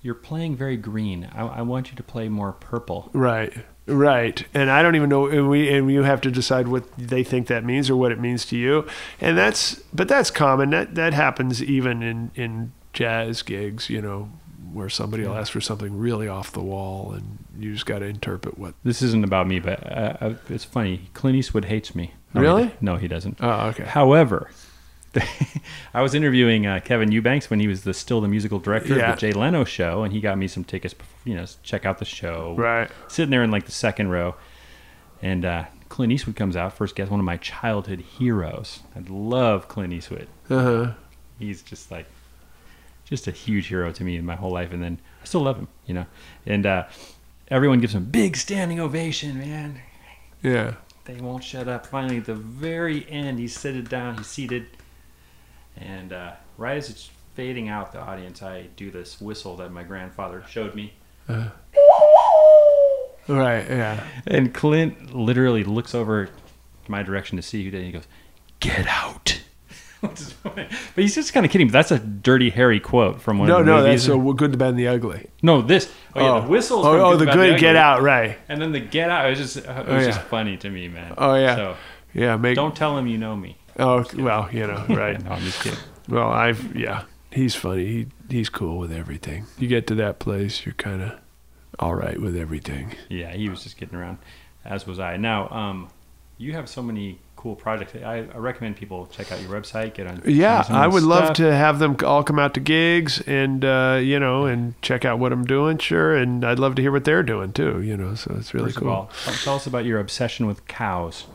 [0.06, 1.28] "You're playing very green.
[1.34, 3.52] I, I want you to play more purple." Right,
[3.86, 4.42] right.
[4.54, 5.26] And I don't even know.
[5.26, 8.20] And we and you have to decide what they think that means or what it
[8.20, 8.86] means to you.
[9.20, 10.70] And that's, but that's common.
[10.70, 13.90] That that happens even in in jazz gigs.
[13.90, 14.30] You know,
[14.72, 18.06] where somebody will ask for something really off the wall, and you just got to
[18.06, 18.74] interpret what.
[18.84, 21.10] This isn't about me, but uh, uh, it's funny.
[21.14, 22.12] Clint Eastwood hates me.
[22.34, 22.64] No, Really?
[22.66, 23.38] do- no, he doesn't.
[23.40, 23.84] Oh, okay.
[23.84, 24.50] However,
[25.94, 29.12] I was interviewing uh, Kevin Eubanks when he was the still the musical director Yeah.
[29.12, 30.94] of the Jay Leno show, and he got me some tickets.
[31.24, 32.54] You know, check out the show.
[32.56, 32.90] Right.
[33.08, 34.34] Sitting there in like the second row,
[35.22, 38.80] and uh, Clint Eastwood comes out first guest, one of my childhood heroes.
[38.94, 40.28] I love Clint Eastwood.
[40.50, 40.92] Uh huh.
[41.38, 42.06] He's just like
[43.04, 45.56] just a huge hero to me in my whole life, and then I still love
[45.56, 45.68] him.
[45.86, 46.06] You know,
[46.44, 46.84] and uh,
[47.48, 49.80] everyone gives him a big standing ovation, man
[50.42, 50.74] Yeah.
[51.04, 51.86] they won't shut up.
[51.86, 54.66] Finally, at the very end, he's seated down, he's seated,
[55.76, 59.82] and uh, right as it's fading out the audience, I do this whistle that my
[59.82, 60.92] grandfather showed me.
[63.28, 63.66] Right.
[63.68, 64.04] Yeah.
[64.26, 66.28] And Clint literally looks over
[66.88, 67.84] my direction to see who did it.
[67.84, 68.06] And he goes,
[68.60, 69.40] "Get out."
[70.00, 70.66] Which is funny.
[70.68, 71.66] but he's just kind of kidding.
[71.66, 74.06] But that's a dirty Harry quote from one No, of the no, movies.
[74.06, 75.26] that's so good, the bad, and the ugly.
[75.42, 75.92] no, this.
[76.14, 76.86] Oh, yeah, the whistle.
[76.86, 78.02] Oh, oh, the good get out.
[78.02, 78.38] Right.
[78.48, 79.26] And then the get out.
[79.26, 80.04] It was just, it was Oh, yeah.
[80.06, 81.14] just funny to me, man.
[81.18, 81.56] Oh, yeah.
[81.56, 81.76] So
[82.14, 82.36] Yeah.
[82.36, 82.54] Make.
[82.54, 83.56] don't tell him you know me.
[83.78, 85.22] Oh well, you know, right.
[85.22, 85.78] No, I'm just kidding.
[86.08, 87.86] Well, I've yeah, he's funny.
[87.86, 89.46] He he's cool with everything.
[89.58, 91.12] You get to that place, you're kind of
[91.78, 92.94] all right with everything.
[93.08, 94.18] Yeah, he was just getting around,
[94.64, 95.16] as was I.
[95.16, 95.90] Now, um,
[96.38, 97.94] you have so many cool projects.
[97.94, 99.94] I, I recommend people check out your website.
[99.94, 100.22] Get on.
[100.26, 101.36] Yeah, I would love stuff.
[101.38, 105.18] to have them all come out to gigs and uh, you know and check out
[105.18, 105.78] what I'm doing.
[105.78, 107.82] Sure, and I'd love to hear what they're doing too.
[107.82, 108.88] You know, so it's really First cool.
[108.88, 109.10] of all,
[109.44, 111.26] tell us about your obsession with cows.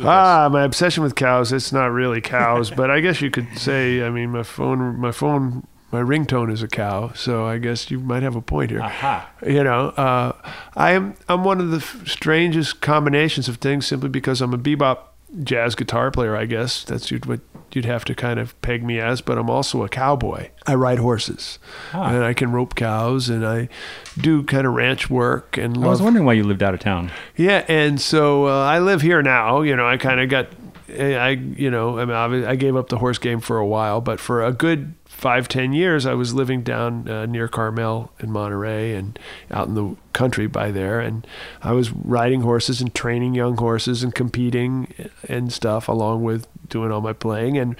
[0.00, 1.52] Ah, my obsession with cows.
[1.52, 4.02] It's not really cows, but I guess you could say.
[4.04, 7.12] I mean, my phone, my phone, my ringtone is a cow.
[7.14, 8.80] So I guess you might have a point here.
[8.82, 9.30] Aha.
[9.46, 10.32] you know uh,
[10.76, 14.58] i am i'm one of the f- strangest combinations of things simply because i'm a
[14.58, 14.98] bebop
[15.42, 17.40] jazz guitar player i guess that's what
[17.72, 20.98] you'd have to kind of peg me as but i'm also a cowboy i ride
[20.98, 21.58] horses
[21.92, 22.14] Ah.
[22.14, 23.68] and i can rope cows and i
[24.16, 26.78] do kind of ranch work and I love was wondering why you lived out of
[26.80, 27.10] town.
[27.36, 29.62] yeah, and so uh, I live here now.
[29.62, 30.46] You know, I kind of got,
[30.88, 34.20] I, you know, I mean, I gave up the horse game for a while, but
[34.20, 38.94] for a good five, ten years, I was living down uh, near Carmel in Monterey
[38.94, 39.18] and
[39.50, 41.26] out in the country by there, and
[41.62, 44.92] I was riding horses and training young horses and competing
[45.28, 47.76] and stuff, along with doing all my playing, and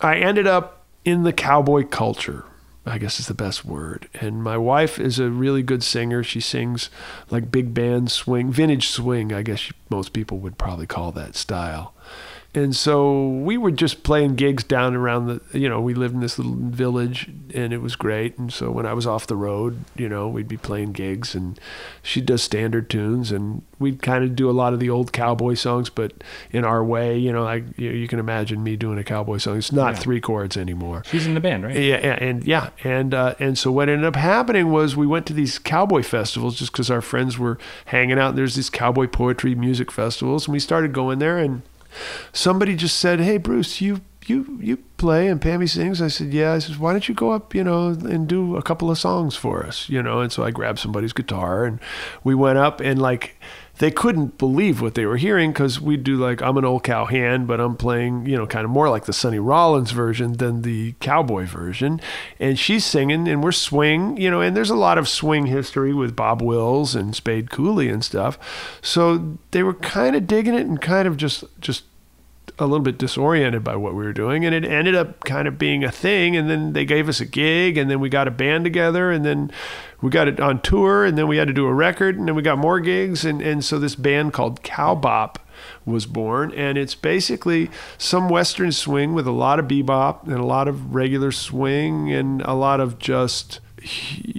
[0.00, 2.44] I ended up in the cowboy culture.
[2.86, 4.08] I guess is the best word.
[4.14, 6.22] And my wife is a really good singer.
[6.22, 6.88] She sings
[7.28, 11.92] like big band swing, vintage swing, I guess most people would probably call that style.
[12.54, 16.20] And so we were just playing gigs down around the, you know, we lived in
[16.20, 18.38] this little village and it was great.
[18.38, 21.60] And so when I was off the road, you know, we'd be playing gigs and
[22.02, 25.54] she does standard tunes and we'd kind of do a lot of the old cowboy
[25.54, 26.12] songs, but
[26.50, 29.36] in our way, you know, like you, know, you can imagine me doing a cowboy
[29.36, 29.58] song.
[29.58, 29.98] It's not Yeah.
[30.00, 31.02] three chords anymore.
[31.06, 31.76] She's in the band, right?
[31.76, 35.26] Yeah, yeah, and yeah, and uh, and so what ended up happening was we went
[35.26, 38.36] to these cowboy festivals just because our friends were hanging out.
[38.36, 41.38] There's these cowboy poetry music festivals, and we started going there.
[41.38, 41.60] And
[42.32, 46.02] somebody just said, "Hey, Bruce, you you you play?" And Pammy sings.
[46.02, 48.62] I said, "Yeah." I said, "Why don't you go up, you know, and do a
[48.62, 51.80] couple of songs for us, you know?" And so I grabbed somebody's guitar, and
[52.24, 53.36] we went up, and like
[53.78, 57.04] they couldn't believe what they were hearing because we'd do like I'm an old cow
[57.06, 60.62] hand, but I'm playing, you know, kind of more like the Sonny Rollins version than
[60.62, 62.00] the cowboy version.
[62.40, 65.94] And she's singing and we're swing, you know, and there's a lot of swing history
[65.94, 68.38] with Bob Wills and Spade Cooley and stuff.
[68.82, 71.84] So they were kind of digging it and kind of just just
[72.58, 75.58] a little bit disoriented by what we were doing, and it ended up kind of
[75.58, 76.36] being a thing.
[76.36, 79.24] And then they gave us a gig, and then we got a band together, and
[79.24, 79.52] then
[80.00, 82.34] we got it on tour, and then we had to do a record, and then
[82.34, 85.36] we got more gigs, and and so this band called Cowbop
[85.84, 90.44] was born, and it's basically some Western swing with a lot of bebop and a
[90.44, 93.60] lot of regular swing and a lot of just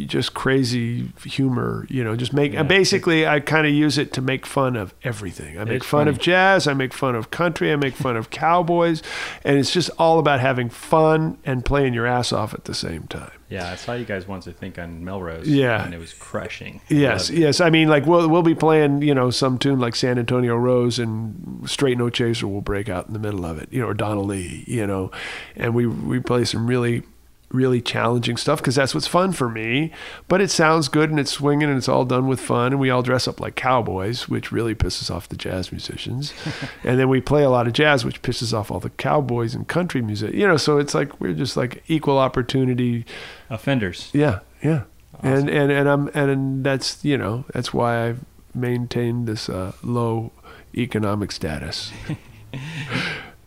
[0.05, 2.63] just crazy humor, you know, just make Yeah.
[2.63, 5.57] basically I kind of use it to make fun of everything.
[5.57, 9.01] I make fun of jazz, I make fun of country, I make fun of cowboys,
[9.45, 13.03] and it's just all about having fun and playing your ass off at the same
[13.03, 13.31] time.
[13.49, 15.47] Yeah, I saw you guys once, I think, on Melrose.
[15.47, 15.83] Yeah.
[15.83, 16.81] And it was crushing.
[16.87, 17.39] Yes, it.
[17.39, 17.59] yes.
[17.59, 20.99] I mean, like we'll we'll be playing, you know, some tune like San Antonio Rose,
[20.99, 23.93] and Straight No Chaser will break out in the middle of it, you know, or
[23.95, 25.11] Donna Lee, you know,
[25.55, 27.03] and we we play some really
[27.51, 29.91] really challenging stuff because that's what's fun for me.
[30.27, 32.89] But it sounds good and it's swinging and it's all done with fun, and we
[32.89, 36.33] all dress up like cowboys, which really pisses off the jazz musicians,
[36.83, 39.67] and then we play a lot of jazz, which pisses off all the cowboys and
[39.67, 40.57] country music, you know.
[40.57, 43.05] So it's like we're just like equal opportunity
[43.49, 44.09] Offenders.
[44.13, 44.83] yeah, yeah.
[45.21, 48.19] And and and I'm and that's you know that's why I've
[48.55, 50.31] maintained this uh, low
[50.77, 51.91] economic status.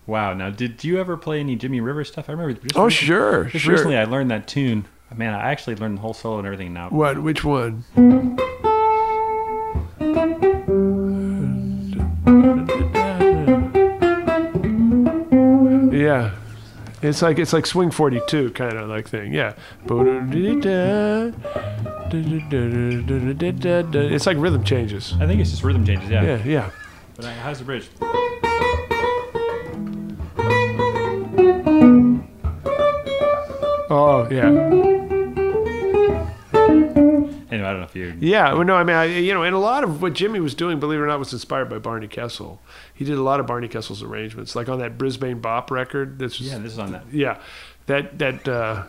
[0.06, 0.34] Wow.
[0.34, 2.28] Now, did you ever play any Jimmy Rivers stuff?
[2.28, 2.54] I remember.
[2.60, 3.72] Just Oh recently- sure, Just sure.
[3.72, 4.84] recently, I learned that tune.
[5.16, 6.88] Man, I actually learned the whole solo and everything now.
[6.88, 7.22] What?
[7.22, 7.84] Which one?
[15.92, 16.34] Yeah.
[17.02, 19.32] It's like it's like swing 42 kind of like thing.
[19.34, 19.54] Yeah.
[24.14, 25.14] It's like rhythm changes.
[25.20, 26.08] I think it's just rhythm changes.
[26.10, 26.22] Yeah.
[26.22, 26.70] Yeah, yeah.
[27.16, 27.88] But uh, how's the bridge?
[33.94, 34.46] Oh, yeah.
[37.50, 38.16] Anyway, I don't know if you.
[38.20, 40.54] Yeah, well, no, I mean, I, you know, and a lot of what Jimmy was
[40.54, 42.62] doing, believe it or not, was inspired by Barney Kessel.
[42.94, 46.18] He did a lot of Barney Kessel's arrangements, like on that Brisbane Bop record.
[46.18, 47.04] That's Yeah, this is on that.
[47.12, 47.38] yeah,
[47.84, 48.84] that that uh,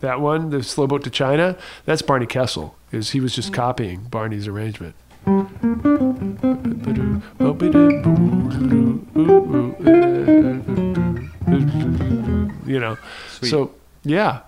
[0.00, 1.58] that one, the Slow Boat to China.
[1.84, 2.74] That's Barney Kessel.
[2.90, 4.94] Is he was just copying Barney's arrangement.
[12.66, 12.98] You know,
[13.30, 13.48] Sweet.
[13.48, 14.40] so yeah.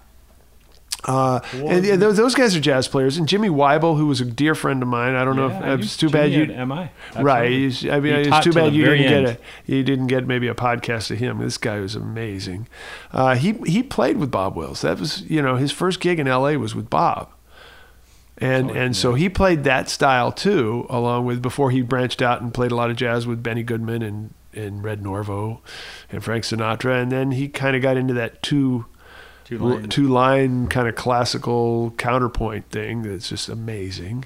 [1.04, 4.24] Uh, and yeah, those, those guys are jazz players, and Jimmy Wyble, who was a
[4.24, 5.14] dear friend of mine.
[5.14, 6.90] I don't know Yeah, I if it's too bad you at MI.
[7.16, 7.46] Right.
[7.86, 9.26] I mean, it's too bad the you didn't end.
[9.26, 11.38] get a you didn't get maybe a podcast of him.
[11.38, 12.66] This guy was amazing.
[13.12, 14.80] Uh, he he played with Bob Wills.
[14.82, 16.56] That was you know his first gig in L.A.
[16.56, 17.30] was with Bob,
[18.40, 22.40] and Oh, and so he played that style too, along with before he branched out
[22.40, 25.60] and played a lot of jazz with Benny Goodman and and Red Norvo,
[26.10, 28.86] and Frank Sinatra, and then he kind of got into that two
[29.44, 29.88] Two lines.
[29.88, 34.24] two line kind of classical counterpoint thing that's just amazing.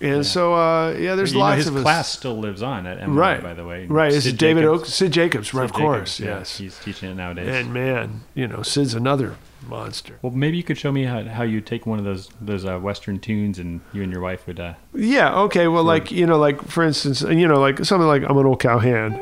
[0.00, 1.82] And so, uh, yeah, there's You know, lots his of us.
[1.82, 3.42] class still lives on at MI, right?
[3.42, 3.86] by the way.
[3.86, 4.12] right?
[4.12, 4.64] It's Sid David.
[4.64, 5.62] Oak, Sid Jacobs, right?
[5.62, 6.58] Sid of course, Jacobs, yeah, yes.
[6.58, 7.48] he's teaching it nowadays.
[7.48, 9.34] And man, you know, Sid's another
[9.66, 10.18] monster.
[10.22, 12.78] well, maybe you could show me how, how you take one of those those uh,
[12.78, 14.60] Western tunes and you and your wife would.
[14.60, 15.34] Uh, Yeah.
[15.40, 15.68] Okay.
[15.68, 18.60] Well, like you know, like for instance, you know, like something like I'm an old
[18.60, 19.14] cowhand.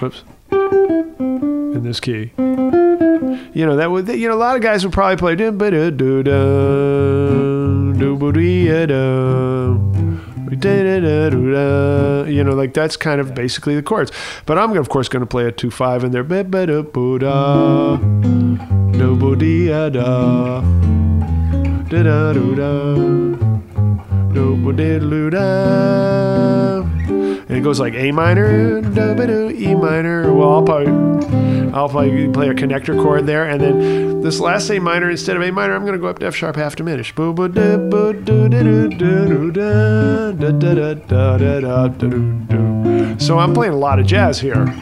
[0.00, 0.24] Whoops.
[0.50, 2.32] In this key.
[3.54, 5.36] You know that would you know a lot of guys would probably play.
[12.28, 14.10] You know, like that's kind of basically the chords.
[14.46, 16.22] But I'm of course going to play a two five in there
[27.48, 30.32] and it goes like A minor, da do, E minor.
[30.32, 30.92] Well, I'll probably
[31.72, 35.42] I'll probably play a connector chord there, and then this last A minor instead of
[35.42, 37.16] A minor, I'm gonna go up to F sharp half diminished.
[37.16, 37.32] So
[43.38, 44.72] I'm playing a lot of jazz here.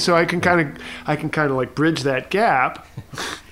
[0.00, 2.86] So I can kind of I can kind of like bridge that gap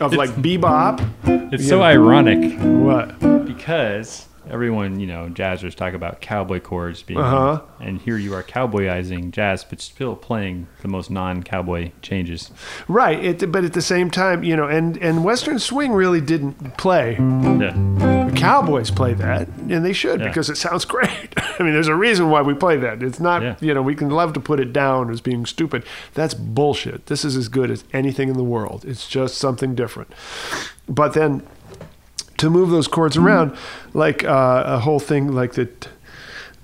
[0.01, 1.07] of like bebop.
[1.53, 3.19] It's so ironic What?
[3.47, 7.61] because everyone, you know, jazzers talk about cowboy chords being, Uh-huh.
[7.81, 12.51] and here you are cowboyizing jazz, but still playing the most non-cowboy changes.
[12.89, 13.23] Right.
[13.23, 17.13] It, but at the same time, you know, and and Western swing really didn't play.
[17.21, 20.29] Yeah, The Cowboys play that, and they should Yeah.
[20.29, 21.28] because it sounds great.
[21.61, 23.03] I mean, there's a reason why we play that.
[23.03, 23.57] It's not, Yeah.
[23.61, 25.85] you know, we can love to put it down as being stupid.
[26.15, 27.07] That's bullshit.
[27.07, 28.85] This is as good as anything in the world.
[28.87, 30.13] It's just something different.
[30.89, 31.43] But then
[32.39, 33.57] to move those chords around,
[33.95, 35.89] like uh, a whole thing like that.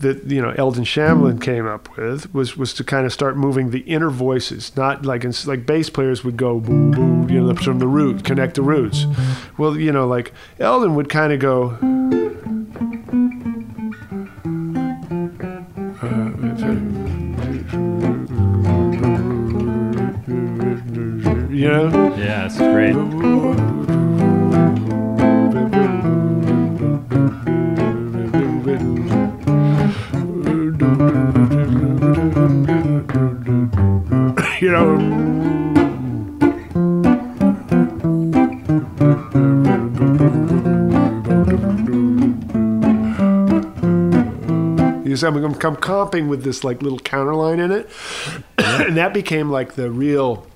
[0.00, 3.70] That you know, Eldon Shamlin came up with was was to kind of start moving
[3.70, 7.54] the inner voices, not like in, like bass players would go boo boo, you know,
[7.54, 9.06] from the root, connect the roots.
[9.56, 11.78] Well, you know, like Eldon would kind of go.
[21.64, 22.92] You know, yeah, it's great.
[34.60, 35.14] you know.
[45.24, 47.88] I'm, I'm comping with this like little counterline in it,
[48.58, 50.46] and that became like the real.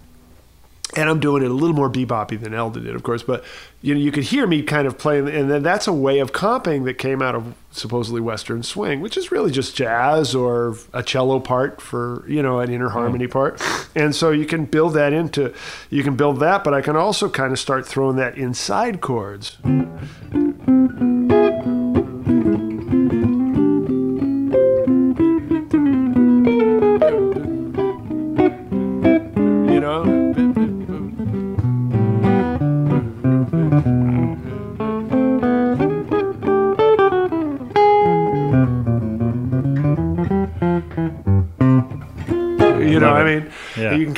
[0.99, 3.45] And I'm doing it a little more beboppy than Eldon did, of course, but
[3.83, 6.33] you know you could hear me kind of playing, and then that's a way of
[6.33, 11.05] comping that came out of supposedly Western swing, which is really just jazz or a
[11.05, 13.31] cello part for you know an inner harmony mm.
[13.31, 13.63] part,
[13.95, 15.55] and so you can build that into,
[15.89, 19.59] you can build that, but I can also kind of start throwing that inside chords.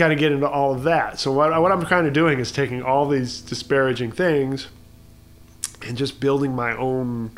[0.01, 1.20] Kind of get into all of that.
[1.20, 4.68] So what, what I'm kind of doing is taking all these disparaging things
[5.86, 7.32] and just building my own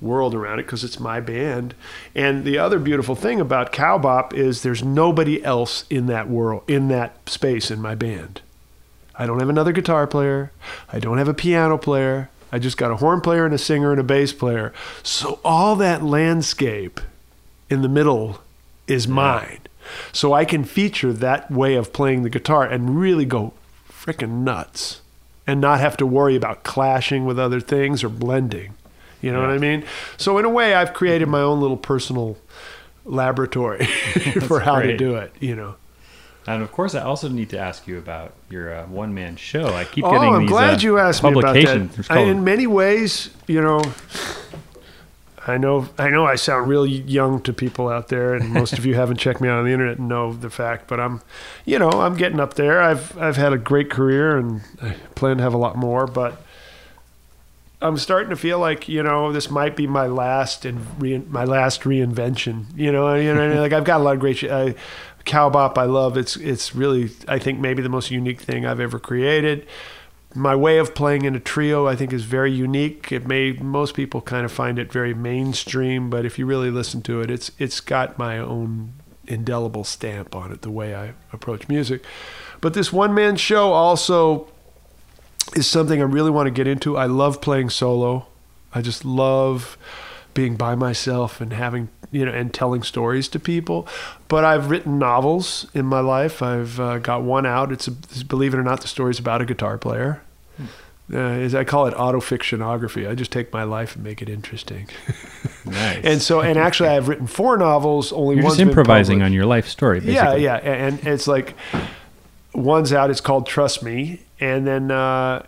[0.00, 1.74] world around it because it's my band.
[2.14, 6.86] And the other beautiful thing about Cowbop is there's nobody else in that world, in
[6.88, 8.40] that space in my band.
[9.16, 10.52] I don't have another guitar player.
[10.92, 12.30] I don't have a piano player.
[12.52, 14.72] I just got a horn player and a singer and a bass player.
[15.02, 17.00] So all that landscape
[17.68, 18.38] in the middle
[18.86, 19.60] is mine.
[20.12, 23.52] So I can feature that way of playing the guitar and really go
[23.90, 25.00] freaking nuts
[25.46, 28.74] and not have to worry about clashing with other things or blending.
[29.20, 29.84] You know what I mean?
[30.18, 32.36] So in a way I've created my own little personal
[33.06, 33.84] laboratory
[34.46, 35.76] for how to do it, you know.
[36.46, 39.68] And of course, I also need to ask you about your uh, one-man show.
[39.68, 42.06] I keep Oh, getting I'm these glad uh, you asked me about that.
[42.10, 43.80] I, in many ways, you know,
[45.46, 48.86] I know I know I sound real young to people out there, and most of
[48.86, 50.88] you haven't checked me out on the internet and know the fact.
[50.88, 51.20] But I'm,
[51.64, 52.80] you know, I'm getting up there.
[52.80, 56.06] I've I've had a great career, and I plan to have a lot more.
[56.06, 56.42] But
[57.82, 61.44] I'm starting to feel like you know this might be my last and re- my
[61.44, 62.66] last reinvention.
[62.74, 64.50] You know, you know, like I've got a lot of great shit.
[64.50, 64.74] I,
[65.26, 66.16] Cowbop, I love.
[66.16, 69.66] It's it's really I think maybe the most unique thing I've ever created.
[70.36, 73.12] My way of playing in a trio, I think, is very unique.
[73.12, 77.02] It may most people kind of find it very mainstream, but if you really listen
[77.02, 78.94] to it, it's it's got my own
[79.26, 80.62] indelible stamp on it.
[80.62, 82.04] The way I approach music,
[82.60, 84.48] but this one man show also
[85.54, 86.96] is something I really want to get into.
[86.96, 88.26] I love playing solo.
[88.74, 89.78] I just love
[90.34, 93.86] being by myself and having you know and telling stories to people.
[94.28, 96.42] But I've written novels in my life.
[96.42, 97.72] I've uh, got one out.
[97.72, 100.22] It's, a, it's believe it or not, the story's about a guitar player.
[101.12, 103.08] Uh, is I call it autofictionography.
[103.08, 104.88] I just take my life and make it interesting.
[105.66, 106.02] nice.
[106.02, 108.10] And so, and actually, I've written four novels.
[108.10, 110.42] Only You're one's just improvising on your life story, basically.
[110.42, 111.54] Yeah, yeah, and and it's like
[112.54, 113.10] one's out.
[113.10, 115.44] It's called Trust Me, and then uh,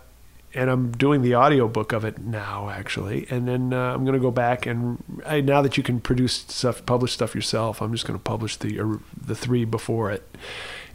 [0.53, 4.31] and I'm doing the audiobook of it now, actually, and then uh, I'm gonna go
[4.31, 8.19] back and I, now that you can produce stuff, publish stuff yourself, I'm just gonna
[8.19, 10.27] publish the or the three before it,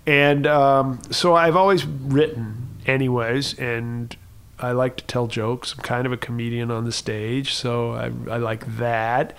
[0.07, 4.17] and um, so I've always written anyways, and
[4.63, 5.75] I like to tell jokes.
[5.75, 9.37] I'm kind of a comedian on the stage, so I, I like that.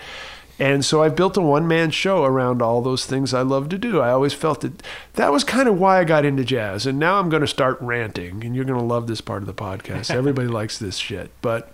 [0.60, 3.78] And so I've built a one man show around all those things I love to
[3.78, 4.02] do.
[4.02, 4.84] I always felt that
[5.14, 6.86] that was kind of why I got into jazz.
[6.86, 9.48] And now I'm going to start ranting, and you're going to love this part of
[9.48, 10.12] the podcast.
[10.16, 11.32] Everybody likes this shit.
[11.42, 11.74] But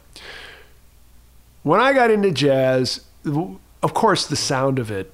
[1.63, 5.13] when I got into jazz, of course, the sound of it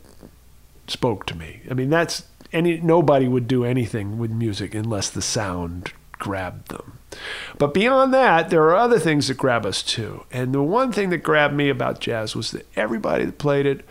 [0.88, 1.62] spoke to me.
[1.70, 7.00] I mean, that's any nobody would do anything with music unless the sound grabbed them.
[7.58, 10.26] But beyond that, there are other things that grab us too.
[10.32, 13.86] And the one thing that grabbed me about jazz was that everybody that played it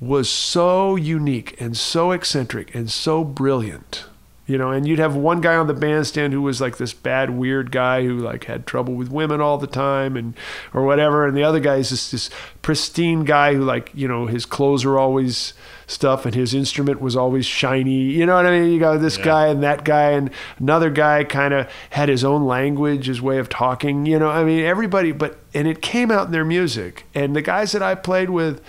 [0.00, 4.04] was so unique and so eccentric and so brilliant.
[4.50, 7.30] You know, and you'd have one guy on the bandstand who was like this bad,
[7.30, 10.34] weird guy who like had trouble with women all the time and
[10.74, 14.26] or whatever, and the other guy is just this pristine guy who like you know
[14.26, 15.54] his clothes are always
[15.86, 18.02] stuff and his instrument was always shiny.
[18.12, 18.72] You know what I mean?
[18.72, 19.24] You got this Yeah.
[19.24, 23.38] guy and that guy and another guy kind of had his own language, his way
[23.38, 24.04] of talking.
[24.06, 27.06] You know, I mean everybody, but and it came out in their music.
[27.14, 28.60] And the guys that I played with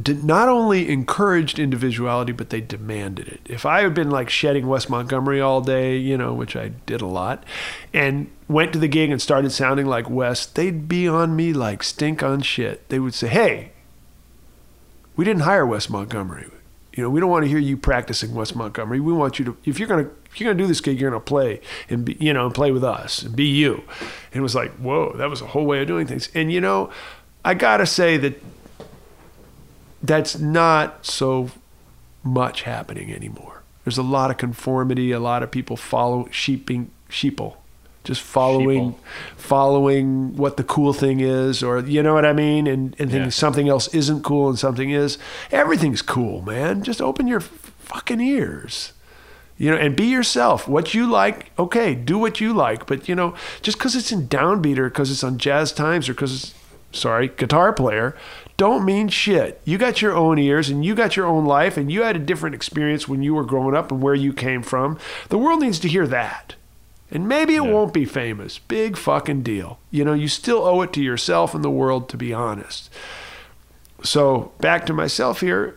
[0.00, 3.40] did not only encouraged individuality, but they demanded it.
[3.44, 7.00] If I had been like shedding Wes Montgomery all day, you know, which I did
[7.00, 7.44] a lot,
[7.92, 11.82] and went to the gig and started sounding like Wes, they'd be on me like
[11.82, 12.88] stink on shit.
[12.88, 13.72] They would say, "Hey,
[15.16, 16.46] we didn't hire Wes Montgomery.
[16.94, 19.00] You know, we don't want to hear you practicing Wes Montgomery.
[19.00, 21.20] We want you to, if you're gonna, if you're gonna do this gig, you're gonna
[21.20, 23.82] play and be, you know, and play with us and be you."
[24.32, 26.28] And it was like, whoa, that was a whole way of doing things.
[26.34, 26.90] And you know,
[27.44, 28.42] I gotta say that
[30.02, 31.50] that's not so
[32.24, 33.62] much happening anymore.
[33.84, 37.56] There's a lot of conformity, a lot of people follow sheeping sheeple,
[38.04, 38.98] just following Sheeple.
[39.36, 43.22] following what the cool thing is, or you know what I mean, and, and thinking
[43.24, 43.28] Yeah.
[43.30, 45.18] something else isn't cool and something is.
[45.50, 46.82] Everything's cool, man.
[46.82, 48.92] Just open your fucking ears.
[49.58, 50.66] You know, and be yourself.
[50.66, 52.86] What you like, okay, do what you like.
[52.86, 56.14] But you know, just because it's in downbeat or because it's on Jazz Times or
[56.14, 56.54] because it's
[56.90, 58.16] sorry, guitar player,
[58.62, 59.60] don't mean shit.
[59.64, 62.20] You got your own ears and you got your own life and you had a
[62.20, 65.00] different experience when you were growing up and where you came from.
[65.30, 66.54] The world needs to hear that.
[67.10, 67.72] And maybe it Yeah.
[67.72, 68.60] won't be famous.
[68.60, 69.80] Big fucking deal.
[69.90, 72.88] You know, you still owe it to yourself and the world to be honest.
[74.04, 75.74] So back to myself here.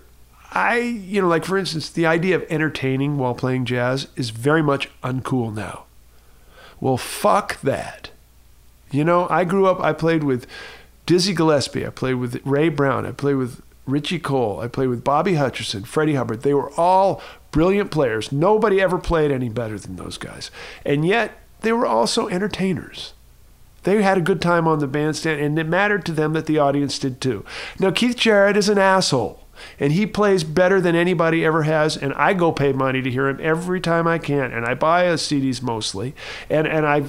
[0.52, 4.62] I, you know, like for instance, the idea of entertaining while playing jazz is very
[4.62, 5.86] much uncool now.
[6.80, 8.12] Well, fuck that.
[8.91, 10.45] You know, I grew up, I played with
[11.06, 15.03] Dizzy Gillespie, I played with Ray Brown, I played with Richie Cole, I played with
[15.03, 16.41] Bobby Hutcherson, Freddie Hubbard.
[16.41, 17.22] They were all
[17.52, 18.32] brilliant players.
[18.32, 20.49] Nobody ever played any better than those guys.
[20.86, 23.14] And yet, they were also entertainers.
[23.84, 26.57] They had a good time on the bandstand, and it mattered to them that the
[26.57, 27.45] audience did too.
[27.80, 29.45] Now, Keith Jarrett is an asshole,
[29.80, 33.27] and he plays better than anybody ever has, and I go pay money to hear
[33.27, 36.15] him every time I can, and I buy his CDs mostly,
[36.49, 37.03] and, and I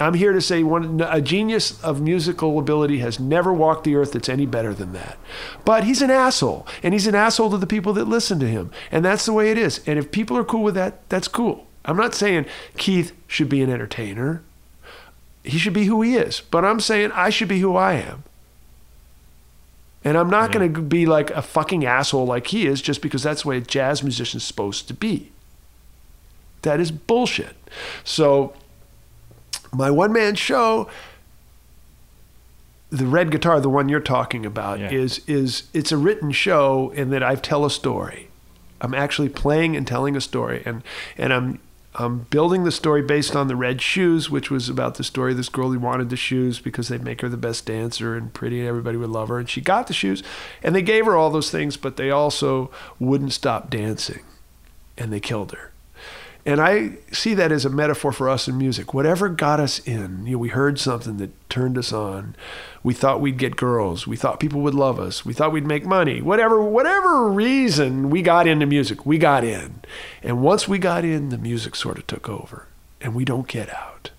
[0.00, 4.12] I'm here to say one a genius of musical ability has never walked the earth
[4.12, 5.18] that's any better than that.
[5.64, 8.70] But he's an asshole, and he's an asshole to the people that listen to him,
[8.90, 9.80] and that's the way it is.
[9.86, 11.66] And if people are cool with that, that's cool.
[11.84, 12.46] I'm not saying
[12.76, 14.42] Keith should be an entertainer.
[15.44, 18.24] He should be who he is, but I'm saying I should be who I am.
[20.02, 23.22] And I'm not going to be like a fucking asshole like he is just because
[23.22, 25.30] that's the way a jazz musician's supposed to be.
[26.62, 27.56] That is bullshit.
[28.02, 28.54] So
[29.72, 30.88] my one man show
[32.90, 34.90] the red guitar the one you're talking about Yeah.
[34.90, 38.28] is is it's a written show in that I tell a story
[38.80, 40.82] I'm actually playing and telling a story and
[41.16, 41.60] and I'm
[41.94, 45.36] I'm building the story based on the red shoes which was about the story of
[45.36, 48.58] this girl who wanted the shoes because they'd make her the best dancer and pretty
[48.60, 50.22] and everybody would love her and she got the shoes
[50.62, 54.22] and they gave her all those things but they also wouldn't stop dancing
[54.98, 55.69] and they killed her
[56.46, 58.94] and I see that as a metaphor for us in music.
[58.94, 62.34] Whatever got us in, you know, we heard something that turned us on.
[62.82, 64.06] We thought we'd get girls.
[64.06, 65.24] We thought people would love us.
[65.24, 66.22] We thought we'd make money.
[66.22, 69.82] Whatever, whatever reason we got into music, we got in.
[70.22, 72.68] And once we got in, the music sort of took over,
[73.00, 74.10] and we don't get out.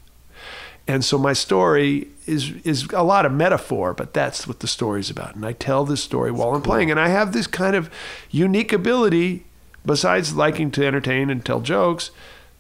[0.88, 5.10] And so my story is is a lot of metaphor, but that's what the story's
[5.10, 5.36] about.
[5.36, 7.90] And I tell this story while I'm playing, and I have this kind of
[8.30, 9.46] unique ability
[9.86, 12.12] besides liking to entertain and tell jokes,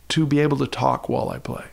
[0.09, 1.65] to be able to talk while I play.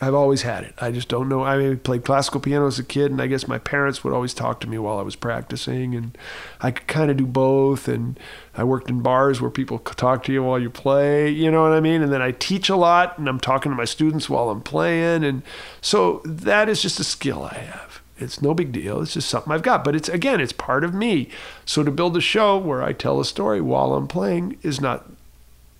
[0.00, 0.74] I've always had it.
[0.78, 1.44] I just don't know.
[1.44, 4.58] I played classical piano as a kid, and I guess my parents would always talk
[4.60, 6.18] to me while I was practicing, and
[6.60, 7.86] I could kind of do both.
[7.86, 8.18] And
[8.56, 11.62] I worked in bars where people could talk to you while you play, you know
[11.62, 12.02] what I mean?
[12.02, 15.22] And then I teach a lot, and I'm talking to my students while I'm playing,
[15.22, 15.42] and
[15.80, 17.91] so that is just a skill I have.
[18.18, 19.00] It's no big deal.
[19.00, 19.84] It's just something I've got.
[19.84, 21.28] But it's again, it's part of me.
[21.64, 25.10] So to build a show where I tell a story while I'm playing is not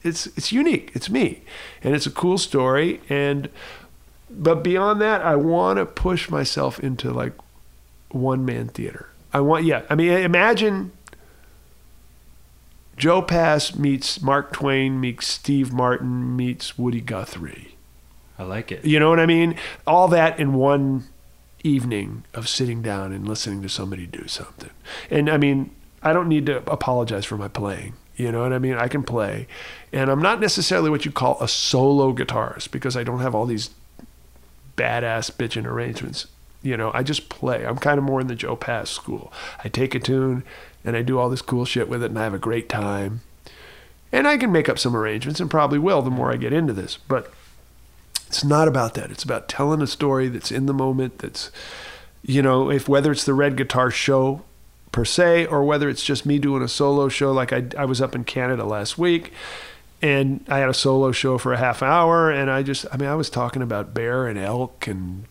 [0.03, 0.91] it's it's unique.
[0.95, 1.43] It's me.
[1.83, 3.49] And it's a cool story and
[4.31, 7.35] but beyond that, I want to push myself into like
[8.09, 9.09] one man theater.
[9.33, 10.93] I want yeah, I mean imagine
[12.97, 17.77] Joe Pass meets Mark Twain meets Steve Martin meets Woody Guthrie.
[18.39, 18.85] I like it.
[18.85, 19.57] You know what I mean?
[19.87, 21.05] All that in one
[21.63, 24.71] evening of sitting down and listening to somebody do something.
[25.11, 25.71] And I mean,
[26.03, 27.95] I don't need to apologize for my playing.
[28.17, 28.75] You know what I mean?
[28.75, 29.47] I can play.
[29.93, 33.47] And I'm not necessarily what you call a solo guitarist because I don't have all
[33.47, 33.71] these
[34.77, 36.27] badass bitchin' arrangements.
[36.63, 37.67] You know, I just play.
[37.67, 39.33] I'm kind of more in the Joe Pass school.
[39.65, 40.45] I take a tune
[40.85, 43.23] and I do all this cool shit with it and I have a great time.
[44.13, 46.73] And I can make up some arrangements and probably will the more I get into
[46.73, 46.99] this.
[47.09, 47.33] But
[48.33, 49.11] it's not about that.
[49.11, 51.51] It's about telling a story that's in the moment, that's,
[52.23, 54.41] you know, if whether it's the Red Guitar Show
[54.91, 58.01] per se or whether it's just me doing a solo show like I, I was
[58.01, 59.33] up in Canada last week
[60.01, 63.09] and I had a solo show for a half hour and I just I mean
[63.09, 65.27] I was talking about bear and elk and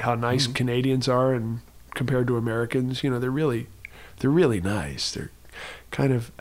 [0.00, 0.54] how nice mm-hmm.
[0.54, 1.60] Canadians are and
[1.94, 3.68] compared to Americans, you know, they're really
[4.18, 5.12] they're really nice.
[5.12, 5.30] They're
[5.92, 6.32] kind of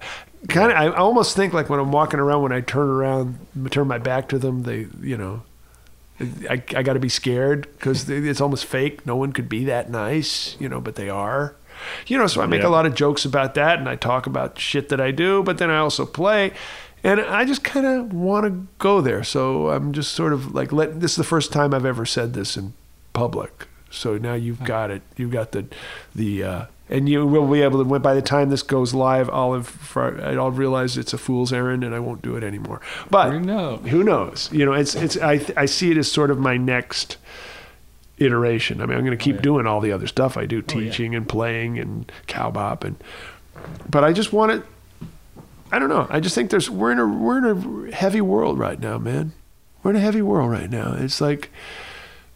[0.48, 3.88] kind of I almost think like when I'm walking around when I turn around turn
[3.88, 5.44] my back to them, they, you know,
[6.50, 9.06] I, I got to be scared because it's almost fake.
[9.06, 11.56] No one could be that nice, you know, but they are.
[12.08, 12.68] You know, so I make Yeah.
[12.68, 15.58] a lot of jokes about that and I talk about shit that I do, but
[15.60, 16.52] then I also play.
[17.06, 19.24] And I just kind of want to go there.
[19.24, 22.34] So I'm just sort of like, let, this is the first time I've ever said
[22.34, 22.74] this in
[23.14, 23.68] public.
[23.90, 25.02] So now you've got it.
[25.16, 25.66] You've got the,
[26.14, 28.00] the, uh, and you will be able to.
[28.00, 31.94] By the time this goes live, I'll have I'll realize it's a fool's errand, and
[31.94, 32.82] I won't do it anymore.
[33.10, 33.88] But Who knows?
[33.88, 34.50] who knows?
[34.52, 37.18] You know, it's it's I I see it as sort of my next
[38.18, 38.82] iteration.
[38.82, 39.44] I mean, I'm going to keep oh, yeah.
[39.44, 40.90] doing all the other stuff I do, Oh, yeah.
[40.90, 43.02] teaching and playing and cowbop and.
[43.90, 45.08] But I just want to.
[45.72, 46.08] I don't know.
[46.10, 49.34] I just think there's we're in a we're in a heavy world right now, man.
[49.84, 50.96] We're in a heavy world right now.
[50.98, 51.52] It's like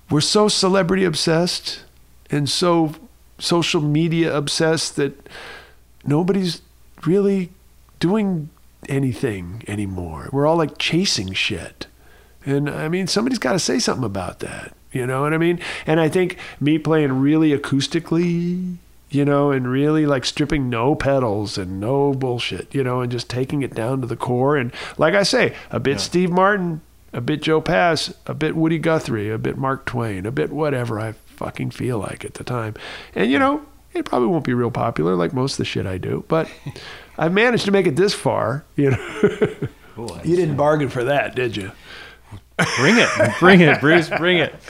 [0.09, 1.83] we're so celebrity obsessed
[2.29, 2.93] and so
[3.43, 5.27] social media obsessed that
[6.05, 6.61] nobody's
[7.05, 7.49] really
[7.99, 8.49] doing
[8.87, 10.29] anything anymore.
[10.31, 11.87] We're all like chasing shit.
[12.45, 14.73] And I mean, somebody's got to say something about that.
[14.91, 15.59] You know what I mean?
[15.85, 18.77] And I think me playing really acoustically,
[19.09, 23.29] you know, and really like stripping no pedals and no bullshit, you know, and just
[23.29, 24.55] taking it down to the core.
[24.55, 28.79] And like I say, a bit Steve Martin, a bit Joe Pass, a bit Woody
[28.79, 31.13] Guthrie, a bit Mark Twain, a bit whatever I
[31.43, 32.73] fucking feel like at the time.
[33.15, 35.97] And you know, it probably won't be real popular like most of the shit I
[35.97, 36.49] do, but
[37.17, 38.63] I've managed to make it this far.
[38.75, 39.55] You know,
[40.23, 41.71] you didn't bargain for that, did you?
[42.77, 43.09] Bring it,
[43.39, 44.55] bring it, Bruce, bring it.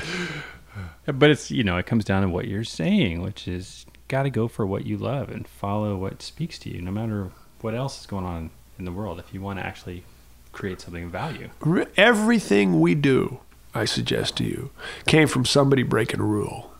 [1.05, 4.29] But it's you know it comes down to what you're saying, which is got to
[4.29, 7.29] go for what you love and follow what speaks to you, no matter
[7.59, 9.19] what else is going on in the world.
[9.19, 10.05] If you want to actually
[10.53, 11.49] create something of value,
[11.97, 13.41] Everything we do,
[13.75, 14.69] I suggest to you,
[15.07, 16.71] came from somebody breaking a rule.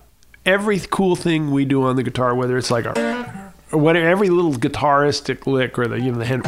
[0.46, 4.30] Every cool thing we do on the guitar, whether it's like a, or whatever, every
[4.30, 6.44] little guitaristic lick or the you know the hand,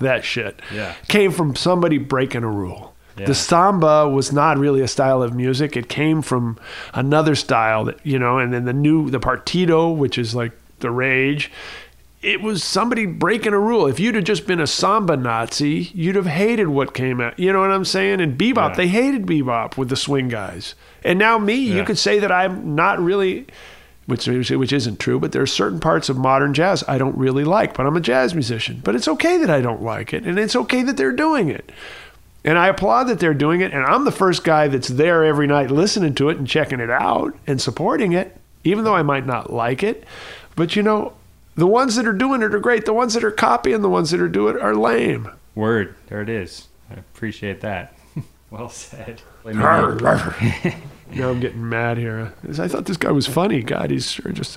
[0.00, 0.94] that shit, Yeah.
[1.08, 2.94] came from somebody breaking a rule.
[3.16, 3.26] Yeah.
[3.26, 5.76] The samba was not really a style of music.
[5.76, 6.58] It came from
[6.94, 10.50] another style that you know, and then the new the partido, which is like
[10.80, 11.50] the rage.
[12.24, 13.86] It was somebody breaking a rule.
[13.86, 17.38] If you'd have just been a samba Nazi, you'd have hated what came out.
[17.38, 18.22] You know what I'm saying?
[18.22, 18.76] And bebop, Yeah.
[18.76, 20.74] they hated bebop with the swing guys.
[21.04, 23.46] And now me, you could say that I'm not really,
[24.06, 27.44] which which isn't true, but there are certain parts of modern jazz I don't really
[27.44, 27.74] like.
[27.76, 28.80] But I'm a jazz musician.
[28.82, 31.70] But it's okay that I don't like it, and it's okay that they're doing it.
[32.42, 33.72] And I applaud that they're doing it.
[33.74, 36.90] And I'm the first guy that's there every night listening to it and checking it
[36.90, 38.34] out and supporting it,
[38.64, 40.04] even though I might not like it.
[40.56, 41.12] But you know,
[41.56, 42.84] the ones that are doing it are great.
[42.84, 45.30] The ones that are copying the ones that are doing it are lame.
[45.54, 46.68] word there it is.
[46.90, 47.96] I appreciate that.
[48.50, 49.22] well said.
[49.46, 50.34] Arr, arr.
[51.14, 52.32] now I'm getting mad here.
[52.58, 53.62] I thought this guy was funny.
[53.62, 54.56] God, he's sure just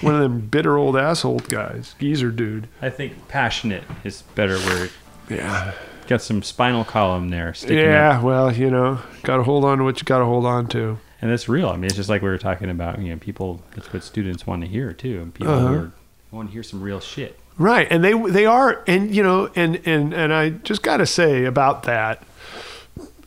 [0.00, 1.94] one of them bitter old asshole guys.
[1.98, 2.68] Geezer dude.
[2.80, 4.90] I think passionate is a better word.
[5.28, 5.72] Yeah.
[6.06, 7.84] Got some spinal column there sticking up.
[7.84, 10.66] Yeah, well, you know, got to hold on to what you got to hold on
[10.68, 10.98] to.
[11.20, 11.68] And that's real.
[11.68, 12.98] I mean, it's just like we were talking about.
[12.98, 13.60] You know, people.
[13.74, 15.20] That's what students want to hear too.
[15.20, 15.66] And people Uh-huh.
[15.68, 15.92] who are,
[16.36, 17.38] want to hear some real shit.
[17.56, 21.06] Right, and they they are, and you know, and and and I just got to
[21.06, 22.22] say about that,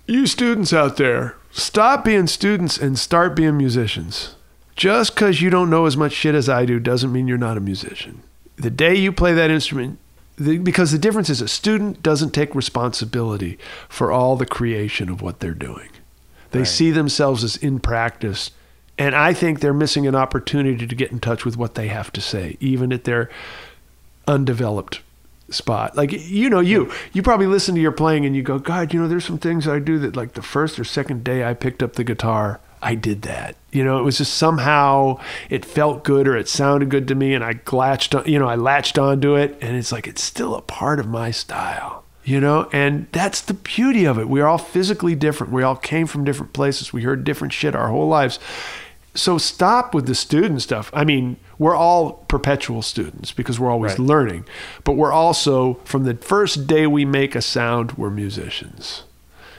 [0.08, 4.36] you students out there, stop being students and start being musicians.
[4.78, 7.58] Just because you don't know as much shit as I do doesn't mean you're not
[7.58, 8.24] a musician.
[8.56, 10.00] The day you play that instrument,
[10.38, 13.60] the, because the difference is a student doesn't take responsibility
[13.90, 15.90] for all the creation of what they're doing.
[16.52, 16.68] They Right.
[16.68, 18.52] see themselves as in practice.
[18.98, 22.12] And I think they're missing an opportunity to get in touch with what they have
[22.14, 23.30] to say, even at their
[24.28, 25.02] undeveloped
[25.50, 25.96] spot.
[25.98, 29.02] Like you know, you you probably listen to your playing and you go, God, you
[29.02, 31.84] know, there's some things I do that like the first or second day I picked
[31.84, 33.56] up the guitar, I did that.
[33.72, 35.20] You know, it was just somehow
[35.50, 38.26] it felt good or it sounded good to me, and I latched on.
[38.26, 41.32] You know, I latched onto it, and it's like it's still a part of my
[41.32, 42.04] style.
[42.24, 44.30] You know, and that's the beauty of it.
[44.30, 45.52] We're all physically different.
[45.52, 46.94] We all came from different places.
[46.94, 48.38] We heard different shit our whole lives.
[49.14, 50.90] So stop with the student stuff.
[50.94, 54.00] I mean, we're all perpetual students because we're always Right.
[54.00, 54.46] learning,
[54.84, 59.04] but we're also from the first day we make a sound, we're musicians.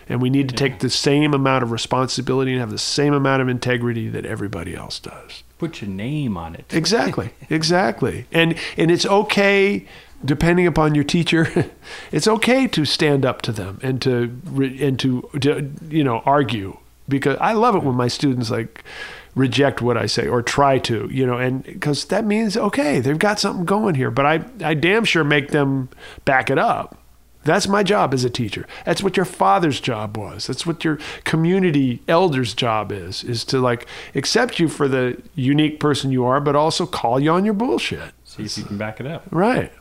[0.08, 3.40] And we need to take the same amount of responsibility and have the same amount
[3.40, 5.42] of integrity that everybody else does.
[5.58, 6.64] Put your name on it.
[6.70, 7.30] Exactly.
[7.50, 8.26] exactly.
[8.32, 9.86] And and it's okay
[10.24, 11.66] depending upon your teacher
[12.12, 14.40] it's okay to stand up to them and to
[14.80, 16.76] and to, to you know argue
[17.08, 18.84] because I love it when my students like
[19.34, 23.18] reject what I say or try to, you know, and because that means okay, they've
[23.18, 24.10] got something going here.
[24.10, 25.88] But I, I damn sure make them
[26.24, 26.98] back it up.
[27.44, 28.66] That's my job as a teacher.
[28.84, 30.46] That's what your father's job was.
[30.46, 35.80] That's what your community elder's job is, is to like accept you for the unique
[35.80, 38.12] person you are, but also call you on your bullshit.
[38.24, 39.24] See if you can back it up.
[39.30, 39.72] Right.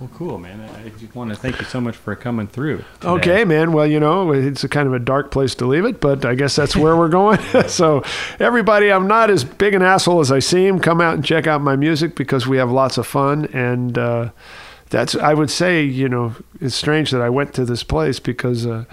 [0.00, 0.62] Well, cool, man.
[0.62, 2.78] I just want to thank you so much for coming through.
[3.00, 3.08] today.
[3.08, 3.72] Okay, man.
[3.72, 6.34] Well, you know, it's a kind of a dark place to leave it, but I
[6.34, 7.38] guess that's where we're going.
[7.68, 8.02] so,
[8.38, 10.80] everybody, I'm not as big an asshole as I seem.
[10.80, 13.44] Come out and check out my music because we have lots of fun.
[13.52, 14.30] And uh,
[14.88, 18.64] that's, I would say, you know, it's strange that I went to this place because
[18.64, 18.86] uh,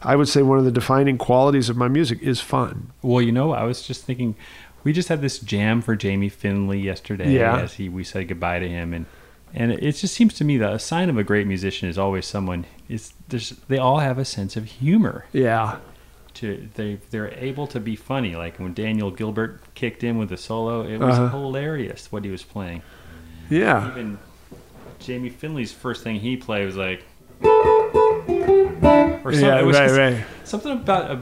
[0.00, 2.92] I would say one of the defining qualities of my music is fun.
[3.02, 4.36] Well, you know, I was just thinking,
[4.84, 7.32] we just had this jam for Jamie Findlay yesterday.
[7.32, 7.58] Yeah.
[7.58, 9.06] As he, we said goodbye to him, and
[9.54, 12.26] and it just seems to me that a sign of a great musician is always
[12.26, 15.26] someone is there's they all have a sense of humor.
[15.32, 15.78] Yeah.
[16.34, 18.34] To they they're able to be funny.
[18.36, 21.28] Like when Daniel Gilbert kicked in with the solo, it was Uh-huh.
[21.38, 22.82] hilarious what he was playing.
[23.50, 23.90] Yeah.
[23.90, 24.18] Even
[24.98, 27.04] Jamie Findlay's first thing he played was like.
[29.24, 29.40] Or something.
[29.40, 30.24] Yeah, right, right.
[30.44, 31.20] something about a,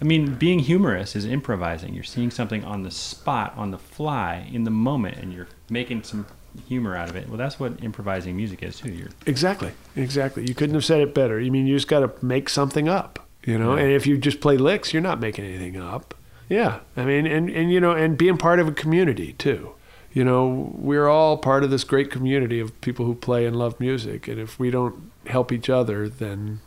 [0.00, 1.92] I mean, being humorous is improvising.
[1.94, 6.02] You're seeing something on the spot, on the fly, in the moment, and you're making
[6.02, 6.26] some
[6.68, 7.28] humor out of it.
[7.28, 8.90] Well, that's what improvising music is too.
[8.90, 9.72] You're Exactly.
[9.96, 10.46] Exactly.
[10.46, 11.38] You couldn't have said it better.
[11.38, 13.74] I mean, you just got to make something up, you know.
[13.74, 13.82] Yeah.
[13.82, 16.14] And if you just play licks, you're not making anything up.
[16.48, 16.80] Yeah.
[16.96, 19.74] I mean, and and you know, and being part of a community too.
[20.12, 23.80] You know, we're all part of this great community of people who play and love
[23.80, 26.60] music, and if we don't help each other, then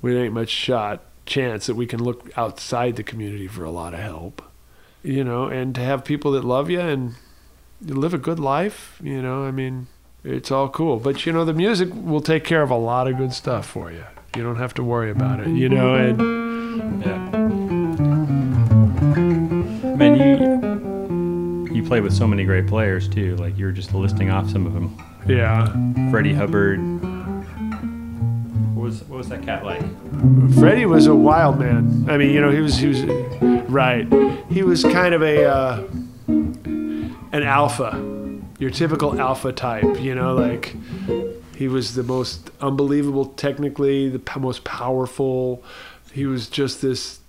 [0.00, 3.94] we ain't much shot chance that we can look outside the community for a lot
[3.94, 4.42] of help.
[5.02, 7.16] You know, and to have people that love you and
[7.80, 9.86] you live a good life, you know, I mean,
[10.24, 10.98] it's all cool.
[10.98, 13.90] But you know, the music will take care of a lot of good stuff for
[13.92, 14.04] you.
[14.36, 17.18] You don't have to worry about it, you know, and yeah.
[19.96, 23.36] Man, you you play with so many great players too.
[23.36, 24.96] Like you're just listing off some of them.
[25.26, 25.66] yeah.
[26.10, 26.78] Freddie Hubbard.
[28.74, 29.82] What was what was that cat like?
[30.54, 32.06] Freddie was a wild man.
[32.08, 33.04] I mean, you know, he was he was
[33.68, 34.06] right.
[34.50, 35.82] He was kind of a uh,
[37.32, 37.92] an alpha,
[38.58, 40.00] your typical alpha type.
[40.00, 40.74] You know, like
[41.56, 45.62] he was the most unbelievable technically, the p- most powerful.
[46.12, 47.20] He was just this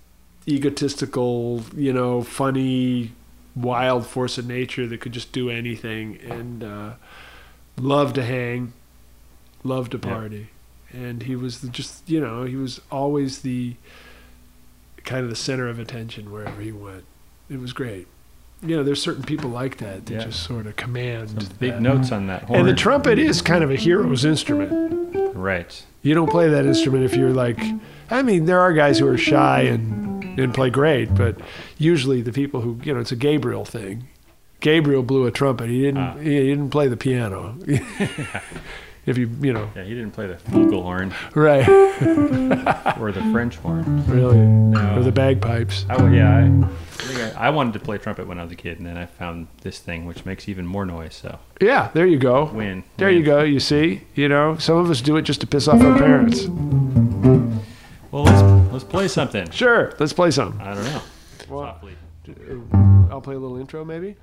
[0.48, 3.12] egotistical, you know, funny,
[3.54, 6.92] wild force of nature that could just do anything and uh,
[7.76, 8.72] loved to hang,
[9.64, 10.14] loved to Yeah.
[10.14, 10.50] party
[10.92, 13.76] and he was just you know he was always the
[15.04, 17.04] kind of the center of attention wherever he went
[17.48, 18.08] it was great
[18.62, 20.24] you know there's certain people like that that Yeah.
[20.24, 21.80] just sort of command Some big that.
[21.82, 22.60] notes on that horn.
[22.60, 25.82] and the trumpet is kind of a hero's instrument right.
[26.02, 27.58] you don't play that instrument if you're like
[28.10, 31.36] i mean there are guys who are shy and and play great but
[31.78, 34.06] usually the people who you know it's a gabriel thing
[34.60, 36.14] gabriel blew a trumpet he didn't Ah.
[36.18, 37.56] he didn't play the piano
[39.10, 41.68] if you you know Yeah, he didn't play the flugelhorn right
[42.98, 44.06] or the French horn.
[44.06, 44.96] really No.
[44.96, 46.66] or the bagpipes I, yeah,
[47.36, 49.48] I, I, wanted to play trumpet when I was a kid, and then I found
[49.62, 51.14] this thing which makes even more noise.
[51.14, 52.44] So Yeah, there you go.
[52.44, 52.84] win.
[52.96, 53.16] There win.
[53.18, 53.42] you go.
[53.42, 56.46] You see, you know, some of us do it just to piss off our parents.
[58.10, 59.50] Well, let's let's play something.
[59.50, 60.58] Sure, let's play some.
[60.62, 61.02] I don't know.
[61.48, 61.94] Well, Softly.
[62.28, 62.76] Uh,
[63.10, 64.16] I'll play a little intro, maybe.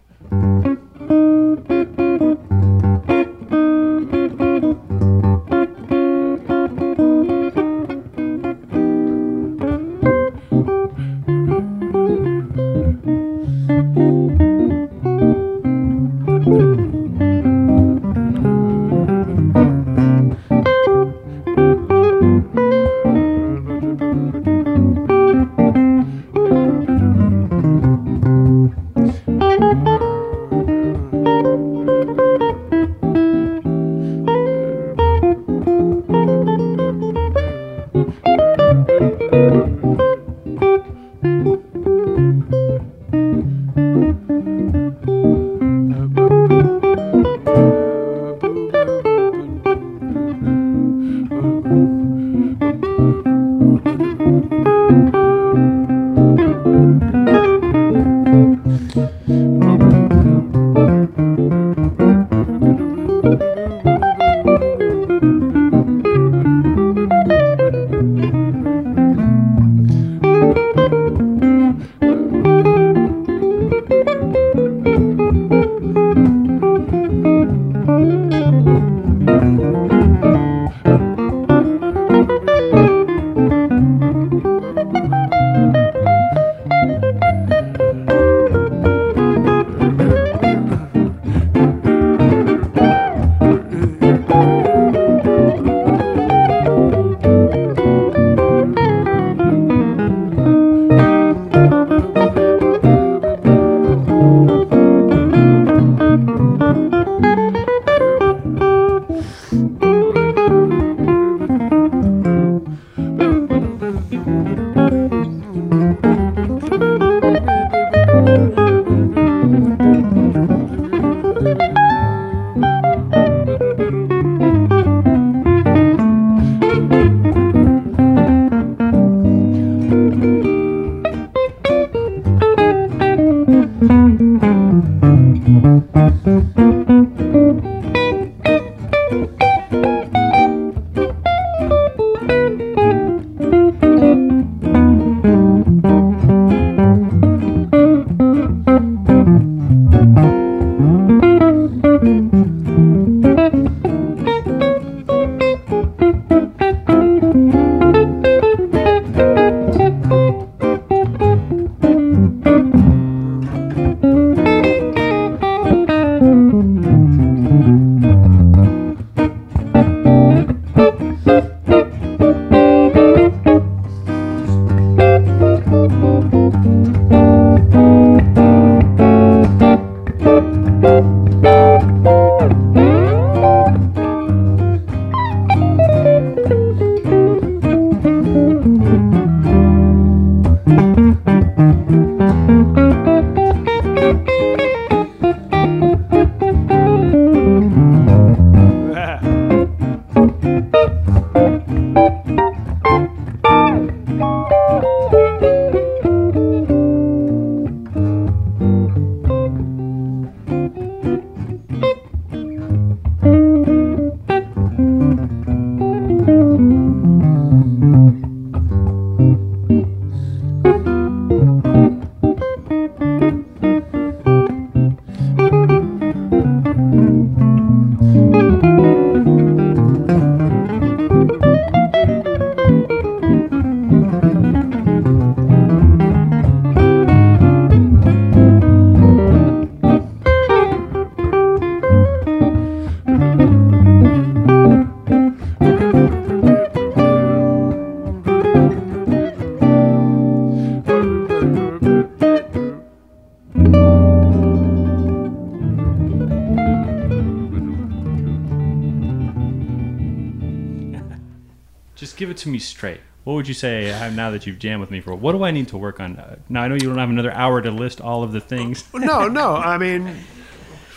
[263.47, 265.15] Would you say now that you've jammed with me for?
[265.15, 266.21] What do I need to work on?
[266.49, 268.83] Now I know you don't have another hour to list all of the things.
[268.93, 269.55] No, no.
[269.55, 270.17] I mean,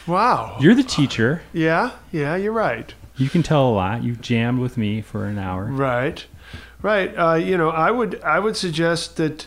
[0.06, 0.56] wow.
[0.60, 1.42] You're the teacher.
[1.52, 2.34] Yeah, yeah.
[2.34, 2.92] You're right.
[3.16, 4.02] You can tell a lot.
[4.02, 5.66] You've jammed with me for an hour.
[5.66, 6.26] Right,
[6.82, 7.14] right.
[7.16, 9.46] Uh, you know, I would I would suggest that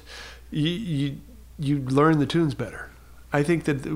[0.50, 1.18] you you,
[1.60, 2.90] you learn the tunes better.
[3.34, 3.90] I think that the,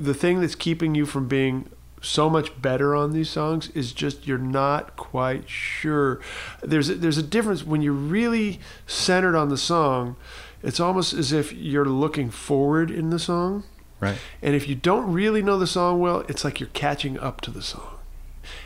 [0.00, 1.68] the thing that's keeping you from being
[2.02, 6.20] so much better on these songs is just you're not quite sure.
[6.62, 10.16] There's a, there's a difference when you're really centered on the song.
[10.62, 13.64] It's almost as if you're looking forward in the song.
[14.00, 14.18] Right.
[14.42, 17.50] And if you don't really know the song well, it's like you're catching up to
[17.50, 17.98] the song.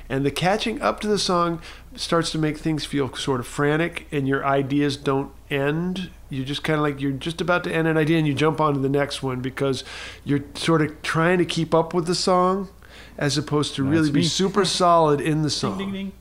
[0.09, 1.61] And the catching up to the song
[1.95, 6.11] starts to make things feel sort of frantic, and your ideas don't end.
[6.31, 8.61] You're just kind of like you're just about to end an idea, and you jump
[8.61, 9.85] on to the next one because
[10.25, 12.69] you're sort of trying to keep up with the song,
[13.19, 14.27] as opposed to really That's be me.
[14.27, 15.79] super solid in the song.
[15.79, 16.13] Ding, ding, ding.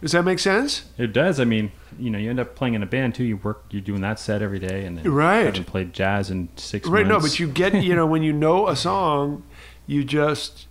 [0.00, 0.84] Does that make sense?
[0.98, 1.38] It does.
[1.38, 3.24] I mean, you know, you end up playing in a band too.
[3.24, 5.44] You work, you're doing that set every day, and then Right.
[5.44, 7.06] haven't played jazz in six Right.
[7.06, 9.42] No, but you get you know when you know a song,
[9.86, 10.66] you just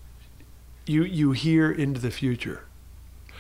[0.86, 2.64] you you hear into the future.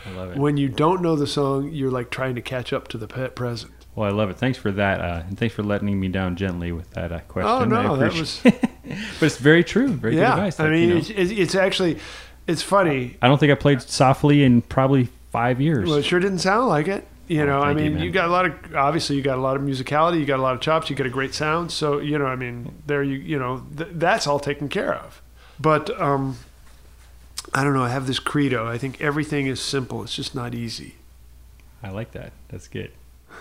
[0.05, 0.37] I love it.
[0.37, 3.29] When you don't know the song, you're like trying to catch up to the pe-
[3.29, 3.73] present.
[3.95, 4.37] Well, I love it.
[4.37, 7.51] Thanks for that, uh, and thanks for letting me down gently with that uh, question.
[7.51, 8.55] Oh no, that was but
[9.21, 9.89] it's very true.
[9.89, 10.33] Very good yeah.
[10.33, 10.59] advice.
[10.59, 11.99] I mean, you know, it's, it's it's actually
[12.51, 13.17] it's funny.
[13.21, 15.87] I don't think I played softly in probably five years.
[15.89, 17.07] Well, it sure didn't sound like it.
[17.27, 19.37] You Oh, know, I thank you, mean, you, got a lot of obviously you got
[19.37, 21.71] a lot of musicality, you got a lot of chops, you got a great sound.
[21.71, 25.21] So you know, I mean, there you you know th- that's all taken care of.
[25.59, 26.37] But um,
[27.53, 27.83] I don't know.
[27.83, 28.67] I have this credo.
[28.67, 30.03] I think everything is simple.
[30.03, 30.95] It's just not easy.
[31.81, 32.33] I like that.
[32.49, 32.91] That's good.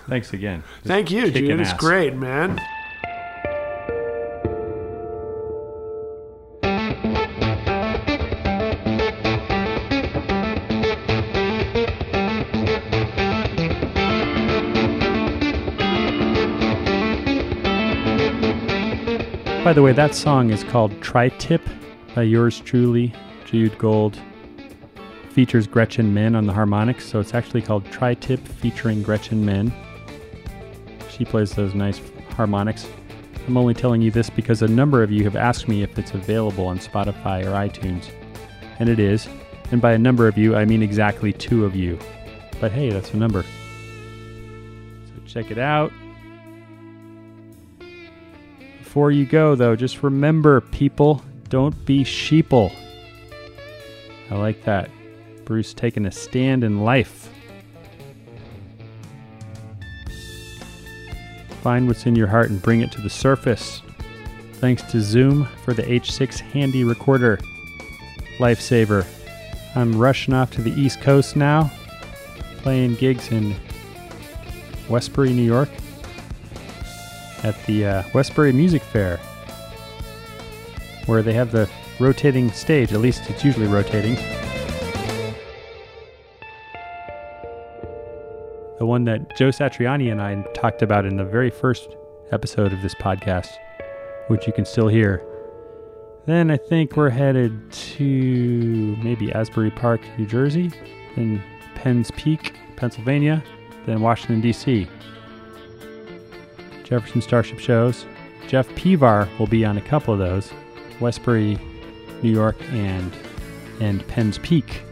[0.08, 0.62] Thanks again.
[0.84, 1.60] Thank you, Jude.
[1.60, 2.60] It's great, man.
[19.70, 21.62] By the way, that song is called Tri Tip
[22.16, 23.14] by yours truly,
[23.44, 24.18] Jude Gold.
[25.28, 29.72] Features Gretchen Menn on the harmonics, so it's actually called Tri Tip featuring Gretchen Menn.
[31.08, 32.88] She plays those nice harmonics.
[33.46, 36.14] I'm only telling you this because a number of you have asked me if it's
[36.14, 38.10] available on Spotify or iTunes.
[38.80, 39.28] And it is.
[39.70, 41.96] And by a number of you, I mean exactly two of you.
[42.60, 43.44] But hey, that's a number.
[43.44, 45.92] So check it out.
[48.90, 52.74] Before you go, though, just remember, people, don't be sheeple.
[54.28, 54.90] I like that.
[55.44, 57.30] Bruce taking a stand in life.
[61.62, 63.80] Find what's in your heart and bring it to the surface.
[64.54, 67.38] Thanks to Zoom for the H6 handy recorder.
[68.38, 69.06] Lifesaver.
[69.76, 71.70] I'm rushing off to the East Coast now,
[72.56, 73.54] playing gigs in
[74.88, 75.68] Westbury, New York
[77.44, 79.18] at the uh, Westbury Music Fair,
[81.06, 81.68] where they have the
[81.98, 82.92] rotating stage.
[82.92, 84.14] At least it's usually rotating.
[88.78, 91.96] The one that Joe Satriani and I talked about in the very first
[92.32, 93.50] episode of this podcast,
[94.28, 95.22] which you can still hear.
[96.26, 100.70] Then I think we're headed to maybe Asbury Park, New Jersey,
[101.16, 101.42] then
[101.74, 103.42] Penns Peak, Pennsylvania,
[103.84, 104.86] then Washington, D.C.
[106.90, 108.04] Jefferson Starship shows.
[108.48, 110.52] Jeff Pevar will be on a couple of those,
[110.98, 111.56] Westbury,
[112.22, 113.12] New York, and
[113.80, 114.82] and Penns Peak.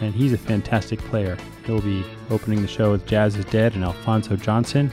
[0.00, 1.36] And he's a fantastic player.
[1.64, 4.92] He'll be opening the show with Jazz is Dead and Alphonso Johnson,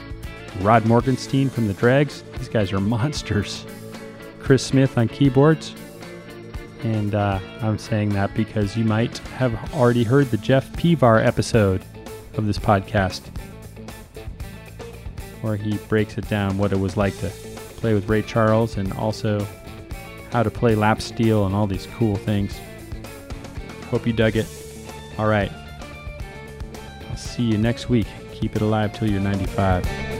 [0.60, 2.24] Rod Morgenstein from the Dregs.
[2.38, 3.64] These guys are monsters.
[4.40, 5.74] Chris Smith on keyboards.
[6.82, 11.82] And uh, I'm saying that because you might have already heard the Jeff Pevar episode
[12.34, 13.22] of this podcast
[15.46, 17.28] where he breaks it down what it was like to
[17.76, 19.46] play with Ray Charles and also
[20.32, 22.58] how to play lap steel and all these cool things.
[23.90, 24.46] Hope you dug it.
[25.18, 25.52] All right.
[27.08, 28.06] I'll see see you next week.
[28.32, 30.15] Keep it alive till you're 95.